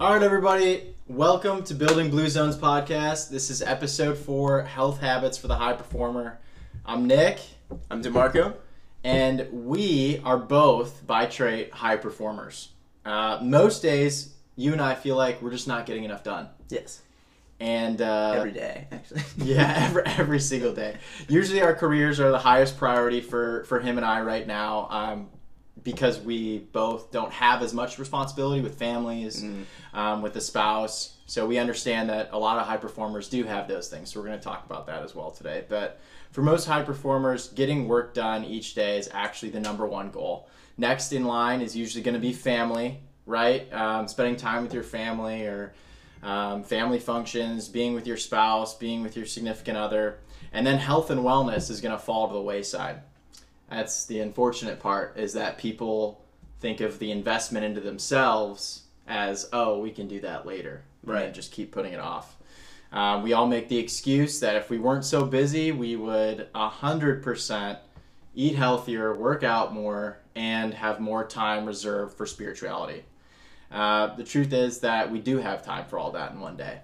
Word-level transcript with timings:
All 0.00 0.14
right, 0.14 0.22
everybody, 0.22 0.94
welcome 1.08 1.62
to 1.64 1.74
Building 1.74 2.08
Blue 2.08 2.26
Zones 2.28 2.56
podcast. 2.56 3.28
This 3.28 3.50
is 3.50 3.60
episode 3.60 4.16
four 4.16 4.62
Health 4.62 4.98
Habits 5.00 5.36
for 5.36 5.46
the 5.46 5.56
High 5.56 5.74
Performer. 5.74 6.38
I'm 6.86 7.06
Nick, 7.06 7.38
I'm 7.90 8.02
DeMarco. 8.02 8.54
and 9.04 9.46
we 9.52 10.22
are 10.24 10.38
both, 10.38 11.06
by 11.06 11.26
trait, 11.26 11.72
high 11.74 11.96
performers. 11.96 12.70
Uh, 13.04 13.40
most 13.42 13.82
days, 13.82 14.32
you 14.56 14.72
and 14.72 14.80
I 14.80 14.94
feel 14.94 15.16
like 15.16 15.42
we're 15.42 15.50
just 15.50 15.68
not 15.68 15.84
getting 15.84 16.04
enough 16.04 16.24
done. 16.24 16.48
Yes. 16.70 17.02
And 17.60 18.00
uh, 18.00 18.32
Every 18.36 18.52
day, 18.52 18.86
actually. 18.90 19.20
Yeah, 19.36 19.74
every, 19.76 20.02
every 20.06 20.40
single 20.40 20.72
day. 20.72 20.96
Usually, 21.28 21.60
our 21.60 21.74
careers 21.74 22.18
are 22.20 22.30
the 22.30 22.38
highest 22.38 22.78
priority 22.78 23.20
for 23.20 23.64
for 23.64 23.80
him 23.80 23.98
and 23.98 24.06
I 24.06 24.22
right 24.22 24.46
now, 24.46 24.88
um, 24.88 25.28
because 25.82 26.20
we 26.20 26.58
both 26.72 27.10
don't 27.10 27.32
have 27.32 27.62
as 27.62 27.72
much 27.72 27.98
responsibility 27.98 28.60
with 28.60 28.78
families, 28.78 29.42
um, 29.94 30.22
with 30.22 30.34
the 30.34 30.40
spouse. 30.40 31.16
So 31.26 31.46
we 31.46 31.58
understand 31.58 32.10
that 32.10 32.30
a 32.32 32.38
lot 32.38 32.58
of 32.58 32.66
high 32.66 32.76
performers 32.76 33.28
do 33.28 33.44
have 33.44 33.68
those 33.68 33.88
things. 33.88 34.12
So 34.12 34.20
we're 34.20 34.26
going 34.26 34.38
to 34.38 34.44
talk 34.44 34.66
about 34.66 34.86
that 34.86 35.02
as 35.02 35.14
well 35.14 35.30
today. 35.30 35.64
But 35.68 36.00
for 36.32 36.42
most 36.42 36.66
high 36.66 36.82
performers, 36.82 37.48
getting 37.48 37.88
work 37.88 38.14
done 38.14 38.44
each 38.44 38.74
day 38.74 38.98
is 38.98 39.08
actually 39.12 39.50
the 39.50 39.60
number 39.60 39.86
one 39.86 40.10
goal. 40.10 40.48
Next 40.76 41.12
in 41.12 41.24
line 41.24 41.60
is 41.60 41.76
usually 41.76 42.02
going 42.02 42.14
to 42.14 42.20
be 42.20 42.32
family, 42.32 43.00
right? 43.26 43.72
Um, 43.72 44.08
spending 44.08 44.36
time 44.36 44.62
with 44.62 44.74
your 44.74 44.82
family 44.82 45.44
or 45.44 45.74
um, 46.22 46.62
family 46.62 46.98
functions, 46.98 47.68
being 47.68 47.94
with 47.94 48.06
your 48.06 48.16
spouse, 48.16 48.76
being 48.76 49.02
with 49.02 49.16
your 49.16 49.26
significant 49.26 49.76
other, 49.76 50.18
and 50.52 50.66
then 50.66 50.78
health 50.78 51.10
and 51.10 51.20
wellness 51.20 51.70
is 51.70 51.80
going 51.80 51.96
to 51.96 52.02
fall 52.02 52.28
to 52.28 52.34
the 52.34 52.40
wayside. 52.40 53.00
That's 53.70 54.04
the 54.04 54.20
unfortunate 54.20 54.80
part 54.80 55.16
is 55.16 55.32
that 55.34 55.58
people 55.58 56.22
think 56.60 56.80
of 56.80 56.98
the 56.98 57.10
investment 57.10 57.64
into 57.64 57.80
themselves 57.80 58.82
as, 59.06 59.48
oh, 59.52 59.78
we 59.78 59.90
can 59.90 60.08
do 60.08 60.20
that 60.20 60.46
later, 60.46 60.82
Right. 61.02 61.26
And 61.26 61.34
just 61.34 61.52
keep 61.52 61.72
putting 61.72 61.92
it 61.92 62.00
off. 62.00 62.36
Um, 62.92 63.22
we 63.22 63.32
all 63.32 63.46
make 63.46 63.68
the 63.68 63.78
excuse 63.78 64.40
that 64.40 64.56
if 64.56 64.68
we 64.68 64.78
weren't 64.78 65.04
so 65.04 65.24
busy, 65.24 65.72
we 65.72 65.96
would 65.96 66.48
hundred 66.54 67.22
percent 67.22 67.78
eat 68.34 68.54
healthier, 68.54 69.14
work 69.14 69.42
out 69.42 69.72
more, 69.72 70.18
and 70.34 70.74
have 70.74 71.00
more 71.00 71.24
time 71.24 71.64
reserved 71.64 72.16
for 72.16 72.26
spirituality. 72.26 73.04
Uh, 73.70 74.14
the 74.16 74.24
truth 74.24 74.52
is 74.52 74.80
that 74.80 75.10
we 75.10 75.20
do 75.20 75.38
have 75.38 75.64
time 75.64 75.84
for 75.86 75.98
all 75.98 76.10
that 76.12 76.32
in 76.32 76.40
one 76.40 76.56
day, 76.56 76.80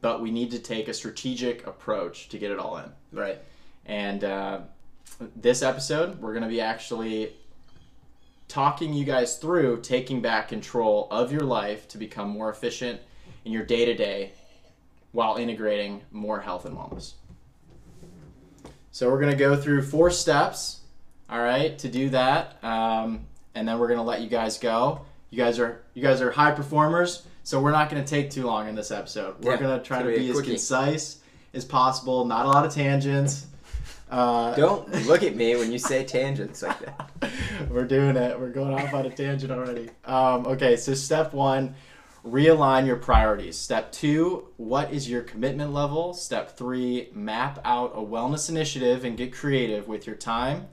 but 0.00 0.22
we 0.22 0.30
need 0.30 0.50
to 0.52 0.58
take 0.58 0.86
a 0.88 0.94
strategic 0.94 1.66
approach 1.66 2.28
to 2.28 2.38
get 2.38 2.50
it 2.50 2.58
all 2.58 2.76
in. 2.78 2.90
Right. 3.12 3.38
And 3.86 4.22
uh, 4.24 4.60
this 5.36 5.62
episode, 5.62 6.20
we're 6.20 6.32
going 6.32 6.42
to 6.42 6.48
be 6.48 6.60
actually 6.60 7.32
talking 8.48 8.92
you 8.92 9.04
guys 9.04 9.36
through 9.36 9.80
taking 9.80 10.20
back 10.20 10.48
control 10.48 11.08
of 11.10 11.32
your 11.32 11.42
life 11.42 11.88
to 11.88 11.98
become 11.98 12.28
more 12.28 12.50
efficient 12.50 13.00
in 13.44 13.52
your 13.52 13.64
day 13.64 13.84
to 13.84 13.94
day 13.94 14.32
while 15.12 15.36
integrating 15.36 16.02
more 16.10 16.40
health 16.40 16.64
and 16.64 16.76
wellness. 16.76 17.12
So 18.90 19.10
we're 19.10 19.20
going 19.20 19.32
to 19.32 19.38
go 19.38 19.56
through 19.56 19.82
four 19.82 20.10
steps, 20.10 20.80
all 21.28 21.40
right, 21.40 21.76
to 21.78 21.88
do 21.88 22.10
that, 22.10 22.62
um, 22.62 23.26
and 23.54 23.66
then 23.66 23.78
we're 23.78 23.88
going 23.88 23.98
to 23.98 24.04
let 24.04 24.20
you 24.20 24.28
guys 24.28 24.58
go. 24.58 25.00
You 25.30 25.38
guys 25.38 25.58
are 25.58 25.80
you 25.94 26.02
guys 26.02 26.20
are 26.20 26.30
high 26.30 26.52
performers, 26.52 27.26
so 27.42 27.60
we're 27.60 27.72
not 27.72 27.90
going 27.90 28.04
to 28.04 28.08
take 28.08 28.30
too 28.30 28.44
long 28.46 28.68
in 28.68 28.76
this 28.76 28.92
episode. 28.92 29.42
We're 29.42 29.52
Yeah, 29.54 29.60
going 29.60 29.78
to 29.78 29.84
try 29.84 30.00
to 30.02 30.08
be 30.08 30.18
be 30.18 30.30
as 30.30 30.40
concise 30.42 31.18
as 31.54 31.64
possible. 31.64 32.24
Not 32.24 32.46
a 32.46 32.48
lot 32.48 32.64
of 32.64 32.72
tangents. 32.72 33.46
Uh, 34.14 34.54
Don't 34.54 35.06
look 35.06 35.24
at 35.24 35.34
me 35.34 35.56
when 35.56 35.72
you 35.72 35.78
say 35.80 36.04
tangents 36.04 36.62
like 36.62 36.78
that. 36.78 37.10
We're 37.68 37.84
doing 37.84 38.16
it. 38.16 38.38
We're 38.38 38.50
going 38.50 38.72
off 38.72 38.94
on 38.94 39.06
a 39.06 39.10
tangent 39.10 39.50
already. 39.50 39.90
Um, 40.04 40.46
okay, 40.46 40.76
so 40.76 40.94
step 40.94 41.32
one, 41.34 41.74
realign 42.24 42.86
your 42.86 42.94
priorities. 42.94 43.58
Step 43.58 43.90
two, 43.90 44.50
what 44.56 44.92
is 44.92 45.10
your 45.10 45.22
commitment 45.22 45.72
level? 45.72 46.14
Step 46.14 46.56
three, 46.56 47.08
map 47.12 47.58
out 47.64 47.90
a 47.96 48.00
wellness 48.00 48.48
initiative 48.48 49.04
and 49.04 49.16
get 49.16 49.32
creative 49.32 49.88
with 49.88 50.06
your 50.06 50.14
time. 50.14 50.68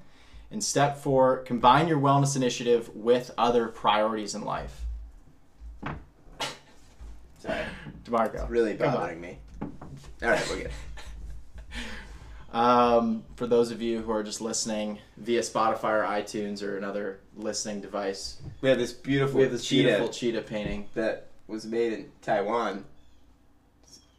And 0.51 0.63
step 0.63 0.99
four, 0.99 1.37
combine 1.37 1.87
your 1.87 1.99
wellness 1.99 2.35
initiative 2.35 2.95
with 2.95 3.31
other 3.39 3.69
priorities 3.69 4.35
in 4.35 4.45
life. 4.45 4.85
Sorry. 7.39 7.63
DeMarco. 8.03 8.47
Really 8.47 8.75
bothering 8.75 9.19
me. 9.19 9.39
All 10.21 10.29
right, 10.29 10.47
we're 10.47 10.57
good. 10.57 10.71
Um, 12.53 13.23
for 13.37 13.47
those 13.47 13.71
of 13.71 13.81
you 13.81 14.01
who 14.01 14.11
are 14.11 14.23
just 14.23 14.41
listening 14.41 14.99
via 15.17 15.39
Spotify 15.39 16.01
or 16.01 16.03
iTunes 16.03 16.61
or 16.61 16.77
another 16.77 17.19
listening 17.37 17.79
device, 17.81 18.41
We 18.59 18.67
have 18.69 18.77
this 18.77 18.91
beautiful 18.91 19.37
we 19.37 19.43
have 19.43 19.51
this 19.53 19.65
cheetah 19.65 19.83
beautiful 19.87 20.09
cheetah 20.09 20.41
painting. 20.41 20.87
that 20.93 21.27
was 21.47 21.65
made 21.65 21.93
in 21.93 22.11
Taiwan. 22.21 22.83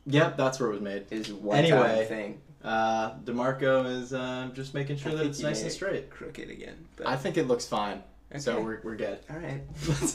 Yep, 0.06 0.36
that's 0.38 0.58
where 0.58 0.70
it 0.70 0.72
was 0.72 0.80
made. 0.80 1.04
Is 1.10 1.30
one 1.32 1.58
Anyway. 1.58 2.06
thing. 2.06 2.40
Uh, 2.64 3.14
DeMarco 3.24 3.84
is 3.86 4.12
uh, 4.14 4.48
just 4.54 4.72
making 4.72 4.96
sure 4.96 5.12
I 5.12 5.16
that 5.16 5.26
it's 5.26 5.40
nice 5.40 5.62
and 5.62 5.70
straight. 5.70 6.08
Crooked 6.10 6.48
again. 6.48 6.76
But 6.96 7.08
I 7.08 7.16
think 7.16 7.36
it 7.36 7.46
looks 7.48 7.66
fine, 7.66 8.02
so 8.38 8.60
we're, 8.62 8.80
we're 8.82 8.96
good. 8.96 9.18
all 9.30 9.36
right. 9.36 9.60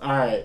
All 0.00 0.10
right, 0.10 0.44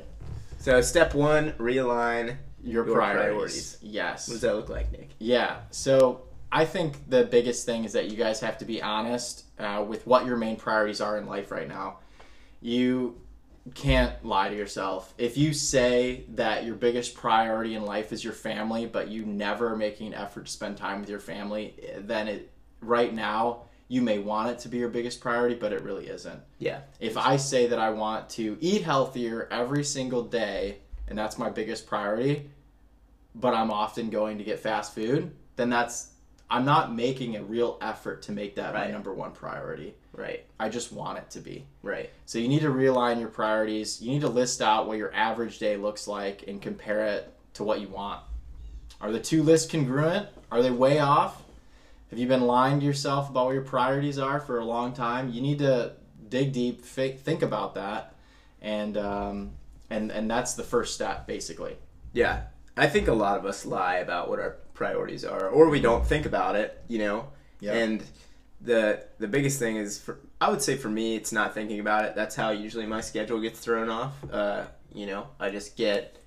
So 0.59 0.79
step 0.81 1.13
one, 1.13 1.51
realign. 1.53 2.37
Your, 2.63 2.85
Your 2.85 2.95
priorities. 2.95 3.29
priorities. 3.29 3.77
Yes. 3.81 4.27
What 4.27 4.33
does 4.35 4.41
that 4.41 4.55
look 4.55 4.69
like, 4.69 4.91
Nick? 4.91 5.09
Yeah. 5.19 5.57
So 5.71 6.21
I 6.51 6.65
think 6.65 7.09
the 7.09 7.23
biggest 7.25 7.65
thing 7.65 7.83
is 7.83 7.93
that 7.93 8.09
you 8.09 8.17
guys 8.17 8.39
have 8.39 8.57
to 8.59 8.65
be 8.65 8.81
honest 8.81 9.45
uh, 9.59 9.83
with 9.87 10.05
what 10.07 10.25
your 10.25 10.37
main 10.37 10.55
priorities 10.55 11.01
are 11.01 11.17
in 11.17 11.25
life 11.25 11.51
right 11.51 11.67
now. 11.67 11.99
You 12.61 13.19
can't 13.75 14.23
lie 14.25 14.49
to 14.49 14.55
yourself. 14.55 15.13
If 15.17 15.37
you 15.37 15.53
say 15.53 16.25
that 16.29 16.65
your 16.65 16.75
biggest 16.75 17.13
priority 17.13 17.75
in 17.75 17.85
life 17.85 18.11
is 18.11 18.23
your 18.23 18.33
family, 18.33 18.85
but 18.85 19.09
you 19.09 19.25
never 19.25 19.75
making 19.75 20.07
an 20.07 20.13
effort 20.15 20.45
to 20.45 20.51
spend 20.51 20.77
time 20.77 21.01
with 21.01 21.09
your 21.09 21.19
family, 21.19 21.75
then 21.99 22.27
it 22.27 22.51
right 22.81 23.13
now 23.13 23.63
you 23.87 24.01
may 24.01 24.19
want 24.19 24.49
it 24.49 24.59
to 24.59 24.69
be 24.69 24.77
your 24.77 24.89
biggest 24.89 25.19
priority, 25.19 25.55
but 25.55 25.73
it 25.73 25.81
really 25.81 26.07
isn't. 26.07 26.39
Yeah. 26.59 26.81
If 26.99 27.17
I 27.17 27.37
say 27.37 27.67
that 27.67 27.79
I 27.79 27.89
want 27.89 28.29
to 28.31 28.57
eat 28.59 28.83
healthier 28.83 29.47
every 29.51 29.83
single 29.83 30.23
day 30.23 30.79
and 31.09 31.17
that's 31.17 31.37
my 31.37 31.49
biggest 31.49 31.87
priority, 31.87 32.49
but 33.35 33.53
I'm 33.53 33.71
often 33.71 34.09
going 34.09 34.37
to 34.37 34.43
get 34.43 34.59
fast 34.59 34.95
food, 34.95 35.31
then 35.55 35.69
that's 35.69 36.11
I'm 36.51 36.65
not 36.65 36.95
making 36.95 37.35
a 37.35 37.43
real 37.43 37.77
effort 37.79 38.23
to 38.23 38.31
make 38.31 38.55
that 38.55 38.73
my 38.73 38.89
number 38.89 39.13
one 39.13 39.31
priority. 39.31 39.93
Right. 40.13 40.45
I 40.59 40.69
just 40.69 40.91
want 40.91 41.19
it 41.19 41.29
to 41.31 41.39
be. 41.39 41.65
Right. 41.83 42.09
So 42.25 42.39
you 42.39 42.47
need 42.47 42.61
to 42.61 42.69
realign 42.69 43.19
your 43.19 43.29
priorities. 43.29 44.01
You 44.01 44.11
need 44.11 44.21
to 44.21 44.29
list 44.29 44.61
out 44.61 44.87
what 44.87 44.97
your 44.97 45.13
average 45.13 45.59
day 45.59 45.77
looks 45.77 46.07
like 46.07 46.45
and 46.47 46.59
compare 46.61 47.05
it 47.05 47.31
to 47.53 47.63
what 47.63 47.81
you 47.81 47.87
want. 47.87 48.21
Are 48.99 49.11
the 49.11 49.19
two 49.19 49.43
lists 49.43 49.71
congruent? 49.71 50.27
Are 50.51 50.63
they 50.63 50.71
way 50.71 50.99
off? 50.99 51.43
Have 52.09 52.17
you 52.17 52.27
been 52.27 52.41
lying 52.41 52.79
to 52.79 52.85
yourself 52.85 53.29
about 53.29 53.45
what 53.45 53.53
your 53.53 53.61
priorities 53.61 54.17
are 54.17 54.39
for 54.39 54.57
a 54.57 54.65
long 54.65 54.93
time? 54.93 55.31
You 55.31 55.41
need 55.41 55.59
to 55.59 55.93
dig 56.27 56.51
deep, 56.51 56.83
think 56.83 57.43
about 57.43 57.75
that, 57.75 58.15
and 58.61 58.97
um, 58.97 59.51
and 59.89 60.11
and 60.11 60.29
that's 60.29 60.53
the 60.53 60.63
first 60.63 60.93
step, 60.95 61.27
basically. 61.27 61.77
Yeah, 62.13 62.43
I 62.77 62.87
think 62.87 63.07
a 63.07 63.13
lot 63.13 63.37
of 63.37 63.45
us 63.45 63.65
lie 63.65 63.95
about 63.97 64.29
what 64.29 64.39
our 64.39 64.57
priorities 64.73 65.25
are, 65.25 65.47
or 65.49 65.69
we 65.69 65.79
don't 65.79 66.05
think 66.05 66.25
about 66.25 66.55
it. 66.55 66.81
You 66.87 66.99
know, 66.99 67.27
Yeah. 67.59 67.73
and 67.73 68.03
the 68.61 69.05
the 69.19 69.27
biggest 69.27 69.59
thing 69.59 69.75
is, 69.77 69.99
for, 69.99 70.19
I 70.41 70.49
would 70.49 70.61
say 70.61 70.75
for 70.75 70.89
me, 70.89 71.15
it's 71.15 71.31
not 71.31 71.53
thinking 71.53 71.79
about 71.79 72.05
it. 72.05 72.15
That's 72.15 72.35
how 72.35 72.49
usually 72.51 72.85
my 72.85 73.01
schedule 73.01 73.39
gets 73.39 73.59
thrown 73.59 73.89
off. 73.89 74.13
Uh, 74.31 74.65
you 74.93 75.05
know, 75.05 75.27
I 75.39 75.49
just 75.49 75.75
get 75.77 76.17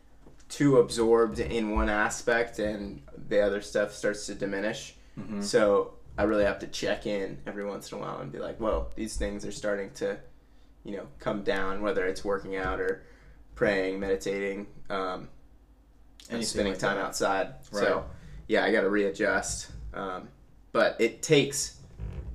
too 0.49 0.79
absorbed 0.79 1.39
in 1.41 1.71
one 1.71 1.89
aspect, 1.89 2.59
and 2.59 3.03
the 3.29 3.41
other 3.41 3.61
stuff 3.62 3.93
starts 3.94 4.27
to 4.27 4.34
diminish. 4.34 4.94
So 5.41 5.94
I 6.17 6.23
really 6.25 6.44
have 6.44 6.59
to 6.61 6.67
check 6.67 7.06
in 7.06 7.39
every 7.47 7.65
once 7.67 7.91
in 7.93 7.99
a 7.99 8.00
while 8.00 8.19
and 8.21 8.31
be 8.33 8.39
like, 8.39 8.59
"Whoa, 8.59 8.89
these 8.94 9.17
things 9.17 9.44
are 9.47 9.53
starting 9.53 9.91
to, 9.97 10.19
you 10.84 10.97
know, 10.97 11.06
come 11.19 11.43
down." 11.43 11.83
Whether 11.83 12.06
it's 12.06 12.25
working 12.25 12.56
out 12.56 12.81
or 12.81 13.03
praying, 13.55 14.01
meditating. 14.01 14.67
Um, 14.91 15.29
and 16.31 16.44
spending 16.44 16.73
like 16.75 16.81
time 16.81 16.97
that. 16.97 17.06
outside. 17.06 17.55
Right. 17.71 17.85
So, 17.85 18.05
yeah, 18.49 18.65
I 18.65 18.73
got 18.73 18.82
to 18.82 18.91
readjust. 18.91 19.71
Um, 19.94 20.29
but 20.73 20.97
it 20.99 21.23
takes 21.23 21.79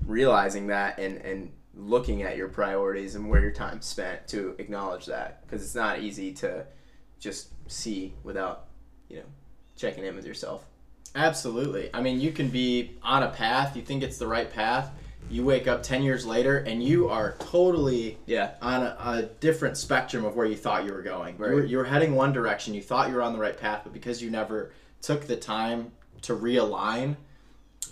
realizing 0.05 0.67
that 0.67 0.99
and, 0.99 1.17
and 1.17 1.51
looking 1.73 2.23
at 2.23 2.37
your 2.37 2.47
priorities 2.47 3.15
and 3.15 3.29
where 3.29 3.41
your 3.41 3.51
time's 3.51 3.85
spent 3.85 4.27
to 4.27 4.55
acknowledge 4.57 5.05
that 5.05 5.41
because 5.41 5.63
it's 5.63 5.75
not 5.75 5.99
easy 5.99 6.31
to 6.33 6.65
just 7.19 7.49
see 7.67 8.13
without, 8.23 8.67
you 9.09 9.17
know, 9.17 9.25
checking 9.75 10.05
in 10.05 10.15
with 10.15 10.25
yourself. 10.25 10.65
Absolutely. 11.15 11.89
I 11.93 12.01
mean, 12.01 12.19
you 12.19 12.31
can 12.31 12.49
be 12.49 12.97
on 13.01 13.23
a 13.23 13.29
path, 13.29 13.75
you 13.75 13.81
think 13.81 14.03
it's 14.03 14.17
the 14.17 14.27
right 14.27 14.51
path, 14.51 14.91
you 15.29 15.43
wake 15.43 15.67
up 15.67 15.83
10 15.83 16.03
years 16.03 16.25
later 16.25 16.57
and 16.59 16.81
you 16.81 17.09
are 17.09 17.35
totally 17.39 18.17
Yeah. 18.25 18.51
on 18.61 18.83
a, 18.83 18.95
a 18.99 19.21
different 19.39 19.77
spectrum 19.77 20.23
of 20.25 20.35
where 20.35 20.45
you 20.45 20.55
thought 20.55 20.85
you 20.85 20.93
were 20.93 21.01
going. 21.01 21.35
You, 21.37 21.43
were, 21.43 21.65
you 21.65 21.77
were 21.77 21.83
heading 21.85 22.15
one 22.15 22.31
direction, 22.33 22.73
you 22.73 22.81
thought 22.81 23.09
you 23.09 23.15
were 23.15 23.21
on 23.21 23.33
the 23.33 23.39
right 23.39 23.57
path, 23.57 23.81
but 23.83 23.93
because 23.93 24.21
you 24.21 24.29
never 24.29 24.71
took 25.01 25.27
the 25.27 25.35
time 25.35 25.91
to 26.23 26.33
realign 26.35 27.17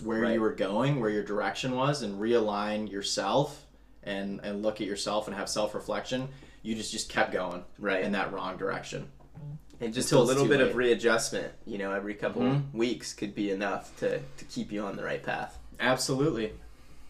where 0.02 0.22
Right. 0.22 0.34
you 0.34 0.40
were 0.40 0.52
going, 0.52 1.00
where 1.00 1.10
your 1.10 1.22
direction 1.24 1.74
was, 1.74 2.02
and 2.02 2.20
realign 2.20 2.90
yourself 2.90 3.64
and, 4.02 4.40
and 4.42 4.62
look 4.62 4.80
at 4.80 4.86
yourself 4.86 5.26
and 5.26 5.36
have 5.36 5.48
self 5.48 5.74
reflection, 5.74 6.28
you 6.62 6.74
just 6.74 6.92
just 6.92 7.08
kept 7.08 7.32
going 7.32 7.64
Right. 7.78 8.02
in 8.02 8.12
that 8.12 8.32
wrong 8.32 8.56
direction. 8.56 9.08
And 9.80 9.92
just 9.92 10.10
a 10.12 10.18
little 10.18 10.46
bit 10.46 10.60
late. 10.60 10.70
of 10.70 10.76
readjustment, 10.76 11.52
you 11.66 11.76
know, 11.76 11.92
every 11.92 12.14
couple 12.14 12.40
Mhm. 12.42 12.72
weeks 12.72 13.12
could 13.12 13.34
be 13.34 13.50
enough 13.50 13.94
to, 13.98 14.18
to 14.20 14.44
keep 14.46 14.72
you 14.72 14.82
on 14.82 14.96
the 14.96 15.04
right 15.04 15.22
path. 15.22 15.58
Absolutely. 15.78 16.52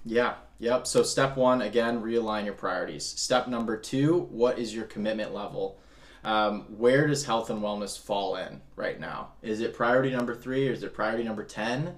Yeah. 0.06 0.34
Yep. 0.58 0.86
So 0.86 1.02
step 1.02 1.36
one 1.36 1.60
again, 1.60 2.02
realign 2.02 2.44
your 2.44 2.54
priorities. 2.54 3.04
Step 3.04 3.48
number 3.48 3.76
two, 3.76 4.20
what 4.30 4.58
is 4.58 4.74
your 4.74 4.84
commitment 4.86 5.34
level? 5.34 5.78
Um, 6.24 6.62
where 6.78 7.06
does 7.06 7.24
health 7.24 7.50
and 7.50 7.62
wellness 7.62 7.98
fall 7.98 8.36
in 8.36 8.62
right 8.74 8.98
now? 8.98 9.32
Is 9.42 9.60
it 9.60 9.74
priority 9.74 10.10
number 10.10 10.34
three? 10.34 10.68
Or 10.68 10.72
is 10.72 10.82
it 10.82 10.94
priority 10.94 11.24
number 11.24 11.44
ten? 11.44 11.96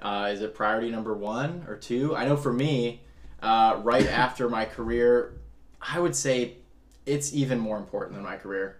Uh, 0.00 0.30
is 0.32 0.42
it 0.42 0.54
priority 0.54 0.90
number 0.90 1.14
one 1.14 1.64
or 1.66 1.76
two? 1.76 2.14
I 2.14 2.26
know 2.26 2.36
for 2.36 2.52
me, 2.52 3.02
uh, 3.42 3.80
right 3.82 4.06
after 4.10 4.48
my 4.48 4.64
career, 4.64 5.38
I 5.80 5.98
would 5.98 6.14
say 6.14 6.58
it's 7.04 7.34
even 7.34 7.58
more 7.58 7.78
important 7.78 8.14
than 8.14 8.24
my 8.24 8.36
career. 8.36 8.78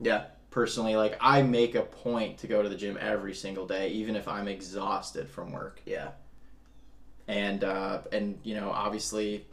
Yeah. 0.00 0.24
Personally, 0.50 0.96
like 0.96 1.16
I 1.20 1.42
make 1.42 1.74
a 1.74 1.82
point 1.82 2.38
to 2.38 2.46
go 2.46 2.62
to 2.62 2.68
the 2.68 2.74
gym 2.74 2.98
every 3.00 3.34
single 3.34 3.66
day, 3.66 3.90
even 3.90 4.16
if 4.16 4.26
I'm 4.26 4.48
exhausted 4.48 5.28
from 5.28 5.52
work 5.52 5.80
Yeah. 5.84 6.10
And 7.28 7.64
uh, 7.64 8.00
and 8.12 8.38
you 8.42 8.54
know 8.54 8.70
obviously 8.70 9.46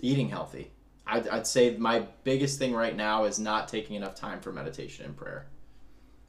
eating 0.00 0.28
healthy. 0.28 0.70
I'd, 1.06 1.28
I'd 1.28 1.46
say 1.46 1.76
my 1.76 2.06
biggest 2.24 2.58
thing 2.58 2.72
right 2.72 2.96
now 2.96 3.24
is 3.24 3.38
not 3.38 3.68
taking 3.68 3.96
enough 3.96 4.14
time 4.14 4.40
for 4.40 4.52
meditation 4.52 5.04
and 5.04 5.16
prayer. 5.16 5.46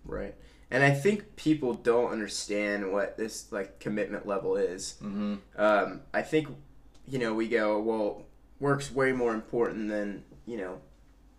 Right. 0.06 0.36
And 0.72 0.84
I 0.84 0.92
think 0.92 1.36
people 1.36 1.76
don't 1.76 2.12
understand 2.12 2.92
what 2.92 3.16
this 3.16 3.52
like 3.52 3.80
commitment 3.80 4.26
level 4.26 4.56
is. 4.56 4.96
Mm-hmm. 5.04 5.36
Um, 5.56 6.02
I 6.14 6.24
think, 6.24 6.48
you 7.08 7.20
know, 7.20 7.34
we 7.34 7.48
go, 7.48 7.80
well, 7.80 8.26
work's 8.60 8.92
way 8.92 9.12
more 9.12 9.34
important 9.34 9.90
than, 9.90 10.24
you 10.48 10.58
know, 10.58 10.80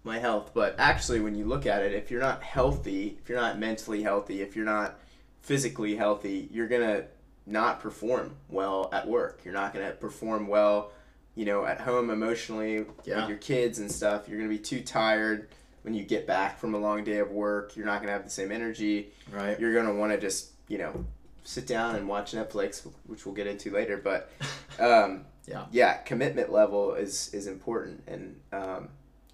my 0.04 0.18
health. 0.18 0.52
But 0.54 0.76
actually, 0.78 1.20
when 1.20 1.34
you 1.34 1.46
look 1.46 1.66
at 1.66 1.82
it, 1.82 1.92
if 1.92 2.10
you're 2.10 2.20
not 2.20 2.42
healthy, 2.42 3.18
if 3.20 3.28
you're 3.28 3.40
not 3.40 3.58
mentally 3.58 4.02
healthy, 4.02 4.40
if 4.40 4.54
you're 4.54 4.64
not 4.64 5.00
physically 5.42 5.96
healthy, 5.96 6.48
you're 6.52 6.68
going 6.68 6.82
to 6.82 7.06
not 7.46 7.80
perform 7.80 8.36
well 8.48 8.88
at 8.92 9.06
work. 9.06 9.40
You're 9.44 9.54
not 9.54 9.74
going 9.74 9.86
to 9.86 9.92
perform 9.94 10.48
well, 10.48 10.92
you 11.34 11.44
know, 11.44 11.64
at 11.66 11.80
home 11.80 12.10
emotionally 12.10 12.86
Yeah. 13.04 13.20
with 13.20 13.28
your 13.28 13.38
kids 13.38 13.78
and 13.78 13.90
stuff. 13.90 14.28
You're 14.28 14.38
going 14.38 14.48
to 14.50 14.56
be 14.56 14.62
too 14.62 14.80
tired 14.82 15.48
when 15.82 15.92
you 15.94 16.02
get 16.04 16.26
back 16.26 16.58
from 16.58 16.74
a 16.74 16.78
long 16.78 17.04
day 17.04 17.18
of 17.18 17.30
work. 17.30 17.76
You're 17.76 17.84
not 17.86 17.96
going 17.98 18.06
to 18.08 18.12
have 18.14 18.24
the 18.24 18.30
same 18.30 18.50
energy 18.50 19.12
Right. 19.30 19.58
you're 19.60 19.74
gonna 19.74 19.94
want 19.94 20.12
to 20.12 20.18
just 20.20 20.50
you 20.68 20.78
know 20.78 21.04
sit 21.44 21.66
down 21.66 21.94
and 21.96 22.08
watch 22.08 22.32
Netflix, 22.32 22.86
which 23.06 23.26
we'll 23.26 23.34
get 23.34 23.46
into 23.46 23.70
later. 23.70 23.98
But 23.98 24.30
um, 24.78 25.26
Yeah. 25.46 25.66
yeah, 25.70 25.98
commitment 25.98 26.50
level 26.50 26.94
is 26.94 27.28
is 27.34 27.46
important, 27.46 28.02
and 28.06 28.40
um, 28.52 28.88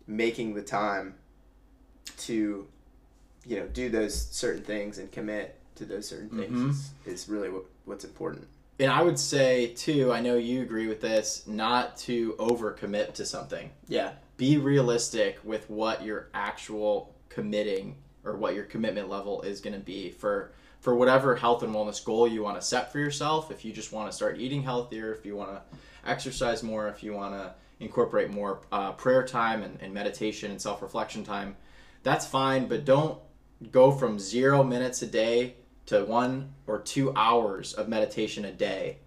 making 0.09 0.55
the 0.55 0.63
time 0.63 1.15
to 2.19 2.67
you 3.47 3.57
know 3.61 3.67
do 3.69 3.89
those 3.89 4.15
certain 4.31 4.65
things 4.65 4.99
and 4.99 5.13
commit 5.13 5.60
to 5.81 5.87
those 5.87 6.07
certain 6.09 6.29
things 6.31 6.51
Mhm. 6.53 6.71
is, 6.71 6.91
is 7.07 7.29
really 7.29 7.49
what, 7.51 7.65
what's 7.87 8.05
important. 8.05 8.47
And 8.79 8.91
I 8.91 9.03
would 9.03 9.19
say 9.19 9.69
too, 9.75 10.13
I 10.13 10.21
know 10.21 10.37
you 10.37 10.63
agree 10.63 10.87
with 10.87 11.01
this, 11.01 11.47
not 11.47 11.97
to 11.99 12.35
overcommit 12.39 13.15
to 13.15 13.27
something. 13.27 13.71
Yeah, 13.89 14.13
Be 14.37 14.57
realistic 14.57 15.39
with 15.45 15.69
what 15.69 16.03
your 16.03 16.29
actual 16.33 17.15
committing 17.29 17.97
or 18.25 18.37
what 18.37 18.55
your 18.55 18.65
commitment 18.65 19.09
level 19.11 19.43
is 19.43 19.61
going 19.61 19.75
to 19.75 19.85
be 19.85 20.11
for 20.11 20.53
for 20.81 20.95
whatever 20.95 21.37
health 21.37 21.63
and 21.63 21.75
wellness 21.75 22.03
goal 22.03 22.27
you 22.27 22.43
want 22.43 22.59
to 22.59 22.67
set 22.67 22.91
for 22.91 22.99
yourself. 22.99 23.51
If 23.51 23.67
you 23.67 23.73
just 23.73 23.93
want 23.93 24.11
to 24.11 24.17
start 24.17 24.39
eating 24.39 24.63
healthier, 24.63 25.13
if 25.13 25.27
you 25.27 25.37
want 25.37 25.51
to 25.51 25.61
exercise 26.07 26.63
more, 26.63 26.89
if 26.89 27.03
you 27.03 27.13
want 27.13 27.35
to 27.35 27.53
incorporate 27.81 28.31
more 28.31 28.61
uh, 28.73 28.93
prayer 28.93 29.23
time 29.27 29.63
and, 29.63 29.79
and 29.83 29.93
meditation 29.93 30.51
and 30.51 30.61
self 30.61 30.81
reflection 30.81 31.23
time, 31.23 31.55
that's 32.03 32.25
fine. 32.27 32.67
But 32.67 32.87
don't 32.87 33.19
go 33.71 33.91
from 33.93 34.19
zero 34.19 34.63
minutes 34.63 35.03
a 35.03 35.07
day 35.07 35.57
to 35.91 36.05
one 36.05 36.53
or 36.69 36.79
two 36.79 37.13
hours 37.17 37.73
of 37.75 37.89
meditation 37.89 38.45
a 38.45 38.53
day. 38.53 38.99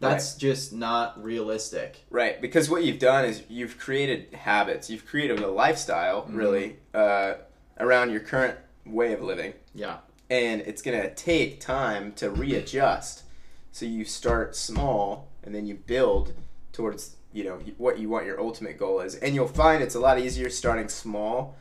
That's 0.00 0.34
just 0.34 0.72
not 0.72 1.22
realistic. 1.22 2.04
right. 2.10 2.40
Because 2.40 2.68
what 2.70 2.82
you've 2.84 2.98
done 2.98 3.24
is 3.24 3.42
you've 3.48 3.78
created 3.78 4.34
habits, 4.34 4.88
you've 4.90 5.06
created 5.06 5.38
a 5.40 5.46
lifestyle 5.48 6.22
Mhm. 6.22 6.36
really 6.36 6.76
uh, 6.94 7.34
around 7.78 8.10
your 8.10 8.20
current 8.20 8.56
way 8.84 9.12
of 9.12 9.22
living. 9.22 9.52
Yeah. 9.74 9.98
and 10.30 10.62
it's 10.62 10.80
going 10.80 10.98
to 10.98 11.14
take 11.14 11.60
time 11.60 12.12
to 12.14 12.30
readjust 12.30 13.22
so 13.70 13.84
you 13.84 14.02
start 14.02 14.56
small 14.56 15.28
and 15.44 15.54
then 15.54 15.66
you 15.66 15.74
build 15.74 16.32
towards 16.72 17.16
you 17.34 17.44
know 17.44 17.58
what 17.76 17.98
you 17.98 18.08
want 18.08 18.24
your 18.24 18.40
ultimate 18.40 18.78
goal 18.78 19.00
is 19.00 19.14
and 19.16 19.34
you'll 19.34 19.46
find 19.46 19.82
it's 19.82 19.94
a 19.94 20.00
lot 20.00 20.18
easier 20.18 20.48
starting 20.48 20.88
small 20.88 21.54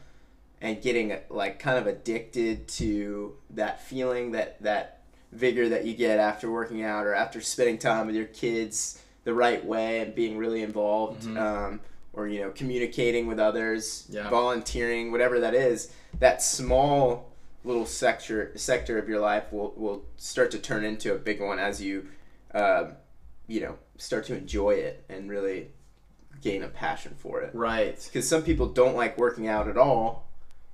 and 0.61 0.81
getting 0.81 1.17
like 1.29 1.59
kind 1.59 1.77
of 1.77 1.87
addicted 1.87 2.67
to 2.67 3.35
that 3.51 3.81
feeling 3.83 4.31
that 4.31 4.61
that 4.61 5.01
vigor 5.31 5.69
that 5.69 5.85
you 5.85 5.93
get 5.95 6.19
after 6.19 6.51
working 6.51 6.83
out 6.83 7.05
or 7.05 7.13
after 7.15 7.41
spending 7.41 7.77
time 7.77 8.05
with 8.05 8.15
your 8.15 8.25
kids 8.25 9.01
the 9.23 9.33
right 9.33 9.63
way 9.65 9.99
and 9.99 10.13
being 10.13 10.37
really 10.37 10.61
involved 10.61 11.23
Mhm. 11.23 11.37
um, 11.39 11.79
or 12.13 12.27
you 12.27 12.41
know 12.41 12.51
communicating 12.51 13.27
with 13.27 13.39
others 13.39 14.05
Yeah. 14.09 14.29
volunteering 14.29 15.11
whatever 15.11 15.39
that 15.39 15.53
is 15.55 15.91
that 16.19 16.41
small 16.41 17.31
little 17.63 17.85
sector 17.85 18.51
sector 18.55 18.97
of 18.97 19.07
your 19.07 19.19
life 19.19 19.51
will 19.53 19.73
will 19.77 20.05
start 20.17 20.51
to 20.51 20.59
turn 20.59 20.83
into 20.83 21.13
a 21.13 21.17
big 21.17 21.39
one 21.41 21.59
as 21.59 21.81
you 21.81 22.07
um, 22.53 22.93
you 23.47 23.61
know 23.61 23.77
start 23.97 24.25
to 24.25 24.35
enjoy 24.35 24.71
it 24.71 25.05
and 25.09 25.29
really 25.29 25.69
gain 26.41 26.63
a 26.63 26.67
passion 26.67 27.15
for 27.17 27.41
it 27.41 27.51
Right. 27.53 27.97
because 28.11 28.27
some 28.27 28.41
people 28.43 28.67
don't 28.67 28.95
like 28.95 29.17
working 29.17 29.47
out 29.47 29.67
at 29.69 29.77
all 29.77 30.27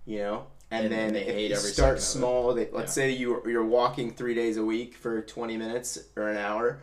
you 0.08 0.20
know 0.20 0.48
and, 0.72 0.86
And 0.86 0.94
then 0.94 1.14
they 1.14 1.22
if 1.22 1.50
you 1.52 1.56
start 1.56 1.76
second 1.76 1.92
of 1.92 1.98
it. 1.98 2.02
small 2.02 2.54
they, 2.56 2.70
let's 2.72 2.92
Yeah. 2.98 3.04
say 3.04 3.12
you 3.12 3.42
you're 3.46 3.64
walking 3.66 4.12
three 4.12 4.34
days 4.34 4.58
a 4.58 4.66
week 4.66 4.96
for 4.96 5.22
20 5.22 5.56
minutes 5.58 6.00
or 6.16 6.30
an 6.30 6.38
hour 6.38 6.80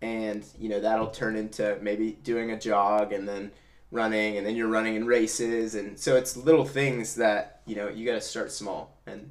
and 0.00 0.44
you 0.58 0.68
know 0.68 0.80
that'll 0.80 1.10
turn 1.10 1.36
into 1.36 1.78
maybe 1.80 2.12
doing 2.24 2.50
a 2.50 2.58
jog 2.58 3.12
and 3.12 3.28
then 3.28 3.52
running 3.90 4.36
and 4.38 4.46
then 4.46 4.56
you're 4.56 4.68
running 4.68 4.96
in 4.96 5.06
races 5.06 5.74
and 5.74 5.98
so 5.98 6.16
it's 6.16 6.36
little 6.36 6.64
things 6.64 7.14
that 7.14 7.60
you 7.66 7.76
know 7.76 7.88
you 7.88 8.04
got 8.06 8.14
to 8.14 8.20
start 8.20 8.50
small 8.50 8.96
and 9.06 9.30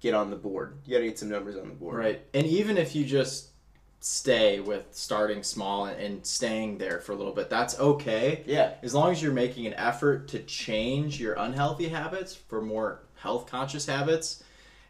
get 0.00 0.14
on 0.14 0.30
the 0.30 0.36
board 0.36 0.78
you 0.84 0.92
got 0.94 1.00
to 1.00 1.06
get 1.06 1.18
some 1.18 1.28
numbers 1.28 1.56
on 1.56 1.68
the 1.68 1.74
board 1.74 1.96
Right. 1.96 2.20
And 2.34 2.46
even 2.46 2.76
if 2.76 2.94
you 2.96 3.04
just 3.04 3.49
stay 4.00 4.60
with 4.60 4.86
starting 4.92 5.42
small 5.42 5.84
and, 5.84 6.26
staying 6.26 6.78
there 6.78 7.00
for 7.00 7.12
a 7.12 7.14
little 7.14 7.34
bit, 7.34 7.50
that's 7.50 7.78
okay. 7.78 8.42
yeah 8.46 8.74
As 8.82 8.94
long 8.94 9.12
as 9.12 9.22
you're 9.22 9.32
making 9.32 9.66
an 9.66 9.74
effort 9.74 10.28
to 10.28 10.40
change 10.40 11.20
your 11.20 11.34
unhealthy 11.34 11.88
habits 11.88 12.34
for 12.34 12.62
more 12.62 13.02
health 13.16 13.46
conscious 13.46 13.86
habits. 13.86 14.42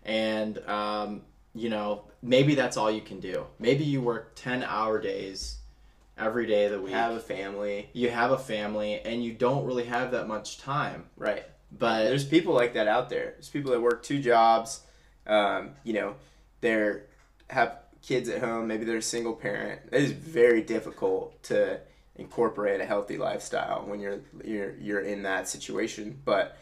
And, 0.05 0.59
um, 0.67 1.23
you 1.55 1.69
know, 1.69 2.05
maybe 2.23 2.55
that's 2.55 2.77
all 2.77 2.91
you 2.91 3.01
can 3.01 3.21
do. 3.21 3.47
Maybe 3.59 3.85
you 3.85 4.01
work 4.01 4.33
10 4.37 4.63
hour 4.63 5.01
days 5.01 5.59
every 6.17 6.47
day 6.47 6.67
of 6.67 6.73
the 6.73 6.81
week. 6.81 6.93
have 6.93 7.13
a 7.13 7.21
family 7.21 7.89
you 7.93 8.11
have 8.11 8.31
a 8.31 8.39
family 8.39 9.01
and 9.01 9.25
you 9.25 9.33
don't 9.33 9.65
really 9.65 9.85
have 9.85 10.13
that 10.13 10.29
much 10.29 10.59
time. 10.59 11.05
right 11.17 11.45
But 11.77 12.05
There's 12.05 12.25
people 12.25 12.55
like 12.55 12.75
that 12.75 12.87
out 12.87 13.09
there. 13.09 13.33
There's 13.33 13.49
people 13.49 13.73
that 13.73 13.81
work 13.81 14.03
two 14.03 14.21
jobs. 14.21 14.83
Um, 15.27 15.71
you 15.83 15.95
know, 15.95 16.15
they're 16.61 17.07
have 17.49 17.79
kids 18.03 18.29
at 18.29 18.41
home. 18.41 18.67
Maybe 18.67 18.85
they're 18.85 18.97
a 18.99 19.03
single 19.03 19.35
parent. 19.35 19.81
It 19.93 20.03
is 20.03 20.13
very 20.13 20.63
difficult 20.63 21.43
to 21.45 21.81
incorporate 22.17 22.81
a 22.81 22.85
healthy 22.85 23.17
lifestyle 23.17 23.85
when 23.87 24.01
you're 24.01 24.21
you're 24.45 24.75
you're 24.77 25.01
in 25.01 25.23
that 25.23 25.49
situation. 25.49 26.21
But 26.25 26.57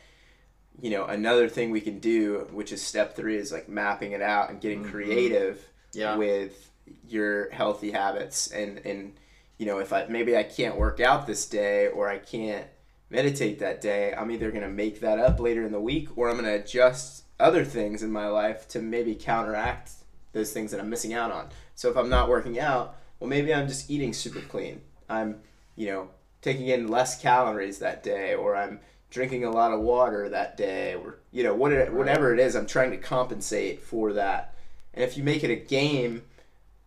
you 0.81 0.91
know, 0.91 1.05
another 1.07 1.49
thing 1.49 1.71
we 1.71 1.81
can 1.81 1.99
do, 1.99 2.47
which 2.53 2.71
is 2.73 2.81
step 2.81 3.17
three, 3.17 3.37
is 3.37 3.51
like 3.53 3.69
mapping 3.69 4.13
it 4.13 4.23
out 4.23 4.51
and 4.51 4.61
getting 4.61 4.85
Mhm. 4.85 4.91
creative 4.91 5.69
yeah. 5.93 6.17
with 6.17 6.71
your 7.09 7.51
healthy 7.51 7.91
habits 7.91 8.51
and 8.51 8.79
and 8.87 9.13
you 9.59 9.67
know 9.67 9.79
if 9.79 9.93
I 9.93 10.07
maybe 10.09 10.37
I 10.37 10.43
can't 10.43 10.77
work 10.77 11.01
out 11.01 11.27
this 11.27 11.45
day 11.47 11.89
or 11.89 12.09
I 12.09 12.19
can't 12.19 12.67
meditate 13.11 13.59
that 13.59 13.81
day 13.83 14.15
I'm 14.15 14.31
either 14.31 14.51
going 14.51 14.63
to 14.63 14.69
make 14.71 15.01
that 15.01 15.19
up 15.19 15.39
later 15.39 15.65
in 15.67 15.73
the 15.73 15.81
week 15.81 16.09
or 16.17 16.29
I'm 16.31 16.37
going 16.39 16.47
to 16.47 16.63
adjust 16.65 17.25
other 17.39 17.65
things 17.65 18.03
in 18.03 18.11
my 18.11 18.27
life 18.29 18.67
to 18.69 18.81
maybe 18.81 19.15
counteract 19.15 19.91
those 20.33 20.53
things 20.53 20.71
that 20.71 20.81
I'm 20.81 20.91
missing 20.91 21.15
out 21.15 21.33
on. 21.33 21.49
So 21.75 21.91
if 21.91 21.97
I'm 21.97 22.09
not 22.09 22.29
working 22.29 22.59
out 22.59 22.97
well 23.21 23.29
maybe 23.29 23.53
I'm 23.53 23.69
just 23.69 23.91
eating 23.91 24.13
super 24.13 24.41
clean. 24.41 24.81
I'm 25.09 25.41
you 25.77 25.87
know 25.87 26.11
taking 26.43 26.69
in 26.69 26.89
less 26.89 27.21
calories 27.21 27.79
that 27.79 28.03
day 28.03 28.35
or 28.35 28.57
I'm 28.57 28.81
drinking 29.11 29.45
a 29.45 29.51
lot 29.51 29.73
of 29.73 29.81
water 29.81 30.29
that 30.29 30.57
day 30.57 30.95
or 30.95 31.19
you 31.33 31.43
know 31.43 31.55
what 31.55 31.73
it, 31.73 31.93
whatever 31.93 32.33
it 32.33 32.41
is 32.41 32.55
I'm 32.55 32.67
trying 32.67 32.91
to 32.91 32.97
compensate 32.97 33.83
for 33.83 34.13
that. 34.15 34.55
And 34.95 35.05
if 35.05 35.17
you 35.17 35.23
make 35.23 35.45
it 35.45 35.51
a 35.51 35.57
game, 35.57 36.23